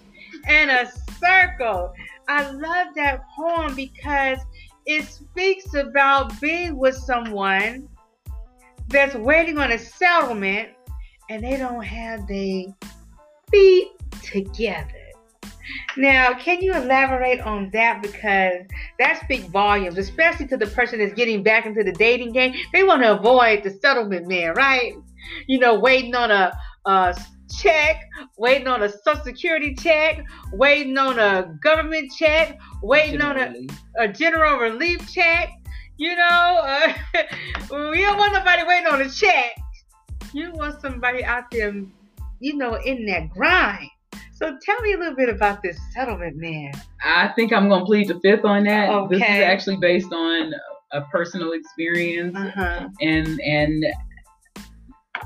and 0.47 0.69
a 0.69 0.91
circle. 1.19 1.93
I 2.27 2.49
love 2.51 2.87
that 2.95 3.21
poem 3.35 3.75
because 3.75 4.39
it 4.85 5.05
speaks 5.05 5.73
about 5.75 6.39
being 6.41 6.77
with 6.77 6.95
someone 6.95 7.87
that's 8.87 9.15
waiting 9.15 9.57
on 9.57 9.71
a 9.71 9.77
settlement 9.77 10.69
and 11.29 11.43
they 11.43 11.57
don't 11.57 11.83
have 11.83 12.27
their 12.27 12.65
feet 13.51 13.87
together. 14.23 14.98
Now, 15.97 16.33
can 16.33 16.61
you 16.61 16.73
elaborate 16.73 17.41
on 17.41 17.69
that? 17.71 18.01
Because 18.01 18.61
that 18.99 19.21
speaks 19.21 19.45
volumes, 19.45 19.97
especially 19.97 20.47
to 20.47 20.57
the 20.57 20.67
person 20.67 20.99
that's 20.99 21.13
getting 21.13 21.43
back 21.43 21.65
into 21.65 21.83
the 21.83 21.91
dating 21.91 22.33
game. 22.33 22.55
They 22.73 22.83
want 22.83 23.01
to 23.03 23.17
avoid 23.17 23.63
the 23.63 23.71
settlement 23.71 24.27
man, 24.27 24.53
right? 24.55 24.93
You 25.47 25.59
know, 25.59 25.79
waiting 25.79 26.15
on 26.15 26.31
a, 26.31 26.57
a 26.85 27.15
check, 27.49 28.07
waiting 28.37 28.67
on 28.67 28.83
a 28.83 28.89
social 28.89 29.23
security 29.23 29.75
check, 29.75 30.23
waiting 30.53 30.97
on 30.97 31.19
a 31.19 31.55
government 31.61 32.11
check, 32.17 32.57
waiting 32.81 33.19
general 33.19 33.41
on 33.41 33.67
a, 33.99 34.03
a 34.03 34.07
general 34.07 34.59
relief 34.59 35.11
check. 35.11 35.49
You 35.97 36.15
know, 36.15 36.61
uh, 36.63 36.93
we 37.91 38.01
don't 38.01 38.17
want 38.17 38.33
nobody 38.33 38.63
waiting 38.63 38.87
on 38.87 39.01
a 39.01 39.09
check. 39.09 39.51
You 40.33 40.51
want 40.53 40.79
somebody 40.81 41.23
out 41.23 41.51
there, 41.51 41.73
you 42.39 42.55
know, 42.55 42.75
in 42.75 43.05
that 43.07 43.29
grind. 43.31 43.89
So 44.41 44.57
tell 44.61 44.79
me 44.81 44.93
a 44.93 44.97
little 44.97 45.15
bit 45.15 45.27
about 45.27 45.61
this 45.61 45.77
settlement 45.93 46.37
man. 46.37 46.71
I 47.03 47.27
think 47.35 47.51
I'm 47.51 47.67
going 47.67 47.81
to 47.81 47.85
plead 47.85 48.07
the 48.07 48.17
fifth 48.21 48.45
on 48.45 48.63
that. 48.63 48.89
Okay. 48.89 49.17
This 49.17 49.21
is 49.21 49.43
actually 49.43 49.77
based 49.77 50.13
on 50.13 50.53
a 50.93 51.01
personal 51.11 51.51
experience, 51.51 52.37
uh-huh. 52.37 52.87
and 53.01 53.39
and 53.41 53.85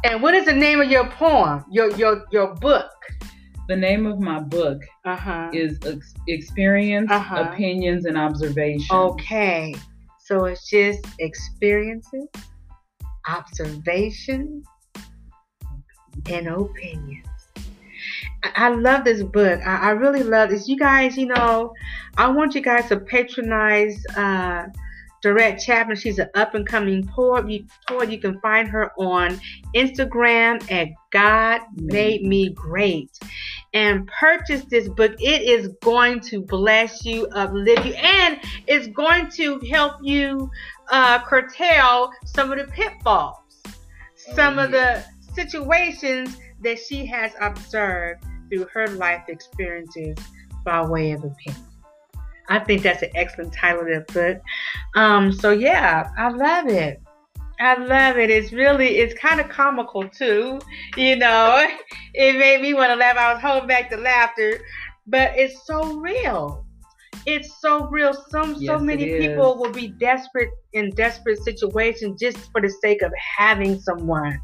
and 0.04 0.21
what 0.21 0.34
is 0.34 0.45
the 0.45 0.54
name 0.54 0.82
of 0.82 0.89
your 0.89 1.08
poem? 1.12 1.63
Your 1.71 1.91
your 1.91 2.26
your 2.32 2.56
book? 2.56 2.89
The 3.67 3.76
name 3.76 4.08
of 4.08 4.19
my 4.19 4.39
book 4.39 4.82
uh-huh. 5.06 5.52
is 5.54 5.78
Experience, 6.28 7.12
uh-huh. 7.12 7.49
Opinions, 7.52 8.06
and 8.06 8.17
Observations. 8.17 8.91
Okay. 8.91 9.76
So 10.26 10.45
it's 10.45 10.67
just 10.67 11.06
experiences, 11.19 12.28
observations, 13.30 14.65
and 16.30 16.47
opinions. 16.47 17.28
I 18.44 18.70
love 18.70 19.06
this 19.06 19.24
book. 19.24 19.62
I, 19.66 19.90
I, 19.90 19.90
really 19.92 20.24
love 20.24 20.50
this. 20.50 20.68
You 20.68 20.78
guys, 20.78 21.18
you 21.18 21.28
know, 21.28 21.74
I 22.18 22.28
want 22.28 22.56
you 22.56 22.62
guys 22.62 22.90
to 22.90 23.00
patronize 23.00 24.04
uh, 24.18 24.66
Dorette 25.24 25.64
Chapman. 25.64 25.96
She's 25.96 26.20
an 26.20 26.30
up 26.36 26.54
and 26.54 26.68
coming 26.68 27.08
poet. 27.08 27.50
You, 27.50 27.66
poet. 27.88 28.12
you 28.12 28.20
can 28.20 28.40
find 28.42 28.68
her 28.68 28.92
on 28.98 29.40
Instagram 29.74 30.70
at 30.72 30.90
God 31.12 31.62
Made 31.76 32.24
Me 32.24 32.50
Great. 32.50 33.18
And 33.74 34.08
purchase 34.20 34.66
this 34.66 34.90
book. 34.90 35.14
It 35.20 35.44
is 35.44 35.70
going 35.82 36.20
to 36.22 36.42
bless 36.42 37.06
you, 37.06 37.28
uplift 37.28 37.86
you, 37.86 37.94
and 37.94 38.40
it's 38.68 38.88
going 38.88 39.30
to 39.32 39.60
help 39.72 39.94
you 40.02 40.52
uh, 40.92 41.24
curtail 41.24 42.12
some 42.26 42.52
of 42.52 42.60
the 42.60 42.66
pitfalls, 42.66 43.38
some 44.16 44.60
oh, 44.60 44.62
yeah. 44.62 44.66
of 44.66 44.72
the 44.72 45.06
situations 45.34 46.38
that 46.62 46.78
she 46.78 47.06
has 47.06 47.32
observed 47.42 48.24
through 48.54 48.68
her 48.74 48.88
life 48.89 49.24
experiences 49.28 50.18
by 50.63 50.86
way 50.86 51.12
of 51.12 51.24
opinion. 51.24 51.63
I 52.50 52.60
think 52.60 52.84
that's 52.84 53.02
an 53.02 53.10
excellent 53.16 53.54
title 53.54 53.86
to 53.86 54.02
put. 54.02 54.42
Um, 54.96 55.32
so 55.32 55.52
yeah, 55.52 56.10
I 56.18 56.30
love 56.30 56.68
it. 56.68 57.02
I 57.60 57.78
love 57.78 58.18
it. 58.18 58.30
It's 58.30 58.52
really, 58.52 58.98
it's 58.98 59.13
kind 59.20 59.39
of 59.39 59.50
comical 59.50 60.08
too. 60.10 60.60
You 60.98 61.16
know, 61.16 61.66
it 62.13 62.38
made 62.38 62.62
me 62.62 62.74
want 62.74 62.89
to 62.92 62.96
laugh. 62.96 63.18
I 63.18 63.34
was 63.34 63.42
holding 63.42 63.68
back 63.68 63.89
the 63.89 63.98
laughter, 63.98 64.60
but 65.08 65.32
it's 65.36 65.66
so 65.66 65.98
real. 65.98 66.66
It's 67.26 67.62
so 67.62 67.88
real. 67.88 68.13
Some 68.30 68.56
yes, 68.60 68.68
so 68.68 68.78
many 68.78 69.18
people 69.18 69.58
will 69.58 69.72
be 69.72 69.88
desperate 69.88 70.50
in 70.74 70.89
desperate 70.92 71.42
situations 71.44 72.20
just 72.20 72.38
for 72.52 72.60
the 72.60 72.70
sake 72.82 73.02
of 73.02 73.13
having 73.38 73.80
someone 73.80 74.39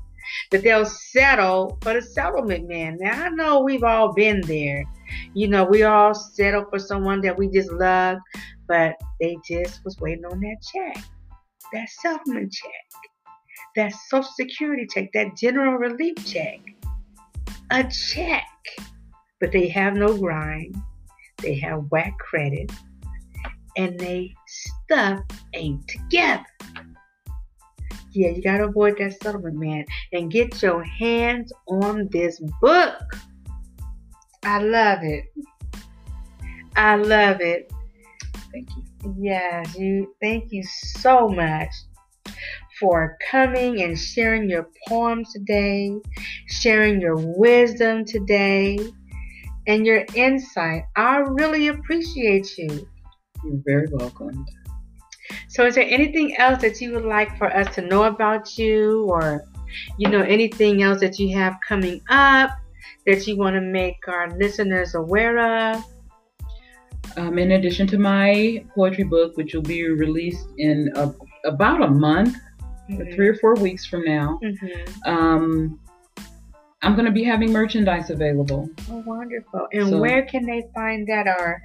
that 0.52 0.64
they'll 0.64 0.86
settle 0.86 1.78
for 1.82 1.94
the 1.94 2.02
settlement 2.02 2.68
man. 2.68 2.98
Now 3.00 3.26
I 3.26 3.30
know 3.30 3.62
we've 3.62 3.84
all 3.84 4.14
been 4.14 4.42
there. 4.42 4.84
You 5.34 5.48
know, 5.48 5.64
we 5.64 5.84
all 5.84 6.14
settle 6.14 6.66
for 6.70 6.80
someone 6.80 7.22
that 7.22 7.38
we 7.38 7.48
just 7.50 7.72
love, 7.72 8.18
but 8.68 8.96
they 9.20 9.38
just 9.48 9.84
was 9.84 9.98
waiting 10.00 10.26
on 10.26 10.40
that 10.40 10.58
check, 10.74 11.04
that 11.74 11.90
settlement 11.90 12.52
check, 12.52 13.02
that 13.76 13.94
social 14.08 14.32
security 14.36 14.88
check, 14.94 15.10
that 15.14 15.36
general 15.36 15.76
relief 15.78 16.16
check, 16.26 16.60
a 17.72 17.84
check. 17.84 18.44
But 19.40 19.52
they 19.52 19.68
have 19.70 19.96
no 19.96 20.18
grind, 20.18 20.76
they 21.42 21.56
have 21.56 21.90
whack 21.90 22.18
credit, 22.20 22.72
and 23.78 24.00
they 24.00 24.36
stuff 24.48 25.22
ain't 25.54 25.88
together. 25.88 26.46
Yeah, 28.12 28.30
you 28.30 28.42
gotta 28.42 28.66
avoid 28.66 28.98
that 29.00 29.22
settlement, 29.22 29.56
man, 29.56 29.86
and 30.14 30.32
get 30.32 30.62
your 30.62 30.84
hands 30.84 31.54
on 31.68 32.10
this 32.12 32.40
book. 32.62 33.02
I 34.44 34.60
love 34.60 35.00
it. 35.04 35.26
I 36.76 36.96
love 36.96 37.42
it. 37.42 37.72
Thank 38.52 38.70
you. 38.76 39.16
Yes, 39.20 39.78
you. 39.78 40.16
Thank 40.22 40.52
you 40.52 40.64
so 40.64 41.28
much 41.28 41.70
for 42.80 43.18
coming 43.30 43.82
and 43.82 43.98
sharing 43.98 44.50
your 44.50 44.70
poems 44.88 45.32
today, 45.34 45.92
sharing 46.48 47.02
your 47.02 47.18
wisdom 47.18 48.06
today, 48.06 48.80
and 49.68 49.86
your 49.86 50.06
insight. 50.16 50.84
I 50.96 51.18
really 51.18 51.68
appreciate 51.68 52.58
you. 52.58 52.88
You're 53.44 53.62
very 53.66 53.88
welcome. 53.92 54.46
So, 55.60 55.66
is 55.66 55.76
there 55.76 55.90
anything 55.90 56.38
else 56.38 56.62
that 56.62 56.80
you 56.80 56.94
would 56.94 57.04
like 57.04 57.38
for 57.38 57.54
us 57.54 57.76
to 57.76 57.82
know 57.82 58.04
about 58.04 58.58
you, 58.58 59.04
or 59.10 59.44
you 59.98 60.08
know 60.08 60.22
anything 60.22 60.84
else 60.84 61.02
that 61.02 61.20
you 61.20 61.36
have 61.38 61.58
coming 61.68 62.00
up 62.08 62.52
that 63.06 63.28
you 63.28 63.36
want 63.36 63.56
to 63.56 63.62
make 63.62 63.98
our 64.08 64.30
listeners 64.38 64.96
aware 64.96 65.38
of? 65.38 65.84
Um, 67.18 67.38
in 67.38 67.52
addition 67.52 67.88
to 67.88 67.98
my 67.98 68.64
poetry 68.74 69.04
book, 69.04 69.36
which 69.36 69.54
will 69.54 69.62
be 69.62 69.86
released 69.90 70.48
in 70.60 70.94
a, 70.96 71.14
about 71.44 71.84
a 71.84 71.90
month, 71.90 72.38
mm-hmm. 72.90 73.14
three 73.14 73.28
or 73.28 73.36
four 73.36 73.56
weeks 73.56 73.86
from 73.86 74.06
now, 74.06 74.40
mm-hmm. 74.42 75.12
um, 75.12 75.78
I'm 76.84 76.94
going 76.94 77.06
to 77.06 77.12
be 77.12 77.26
having 77.26 77.52
merchandise 77.52 78.12
available. 78.12 78.70
Oh, 78.90 79.04
wonderful! 79.06 79.68
And 79.74 79.90
so, 79.90 80.00
where 80.00 80.26
can 80.26 80.46
they 80.46 80.64
find 80.74 81.06
that? 81.08 81.28
Or 81.28 81.62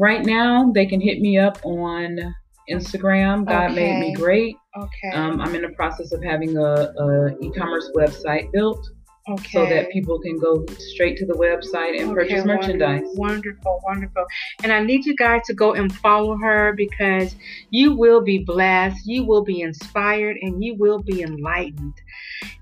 right 0.00 0.26
now, 0.26 0.72
they 0.72 0.86
can 0.86 1.00
hit 1.00 1.20
me 1.20 1.38
up 1.38 1.64
on 1.64 2.34
Instagram. 2.70 3.46
God 3.46 3.72
okay. 3.72 3.74
made 3.74 4.00
me 4.00 4.14
great. 4.14 4.56
Okay. 4.76 5.16
Um, 5.16 5.40
I'm 5.40 5.54
in 5.54 5.62
the 5.62 5.70
process 5.70 6.12
of 6.12 6.22
having 6.22 6.56
a, 6.56 6.62
a 6.62 7.38
e-commerce 7.40 7.90
website 7.96 8.50
built. 8.52 8.84
Okay. 9.26 9.52
So 9.52 9.64
that 9.64 9.90
people 9.90 10.20
can 10.20 10.38
go 10.38 10.66
straight 10.78 11.16
to 11.16 11.24
the 11.24 11.32
website 11.32 11.98
and 11.98 12.10
okay, 12.10 12.14
purchase 12.14 12.44
merchandise. 12.44 13.04
Wonderful, 13.14 13.80
wonderful. 13.82 14.26
And 14.62 14.70
I 14.70 14.80
need 14.80 15.06
you 15.06 15.16
guys 15.16 15.40
to 15.46 15.54
go 15.54 15.72
and 15.72 15.90
follow 15.90 16.36
her 16.36 16.74
because 16.74 17.34
you 17.70 17.94
will 17.94 18.20
be 18.20 18.40
blessed, 18.40 19.06
you 19.06 19.24
will 19.24 19.42
be 19.42 19.62
inspired, 19.62 20.36
and 20.42 20.62
you 20.62 20.74
will 20.74 21.02
be 21.02 21.22
enlightened. 21.22 21.94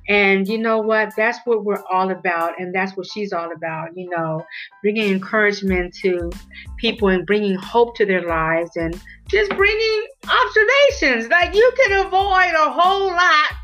And 0.08 0.46
you 0.46 0.56
know 0.56 0.78
what? 0.78 1.14
That's 1.16 1.38
what 1.44 1.64
we're 1.64 1.82
all 1.90 2.10
about. 2.10 2.60
And 2.60 2.72
that's 2.72 2.96
what 2.96 3.06
she's 3.06 3.32
all 3.32 3.50
about, 3.52 3.96
you 3.96 4.08
know, 4.10 4.44
bringing 4.82 5.10
encouragement 5.10 5.94
to 6.02 6.30
people 6.76 7.08
and 7.08 7.26
bringing 7.26 7.56
hope 7.56 7.96
to 7.96 8.06
their 8.06 8.22
lives 8.22 8.76
and 8.76 9.00
just 9.28 9.50
bringing 9.56 10.06
observations. 10.28 11.28
Like 11.28 11.56
you 11.56 11.72
can 11.76 12.06
avoid 12.06 12.54
a 12.54 12.70
whole 12.70 13.08
lot 13.08 13.56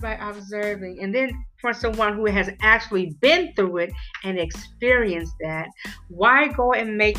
by 0.00 0.14
observing. 0.14 0.98
And 1.00 1.14
then 1.14 1.30
for 1.60 1.72
someone 1.72 2.14
who 2.16 2.26
has 2.26 2.50
actually 2.60 3.10
been 3.20 3.52
through 3.54 3.78
it 3.78 3.92
and 4.24 4.38
experienced 4.38 5.34
that, 5.40 5.68
why 6.08 6.48
go 6.48 6.72
and 6.72 6.96
make 6.96 7.16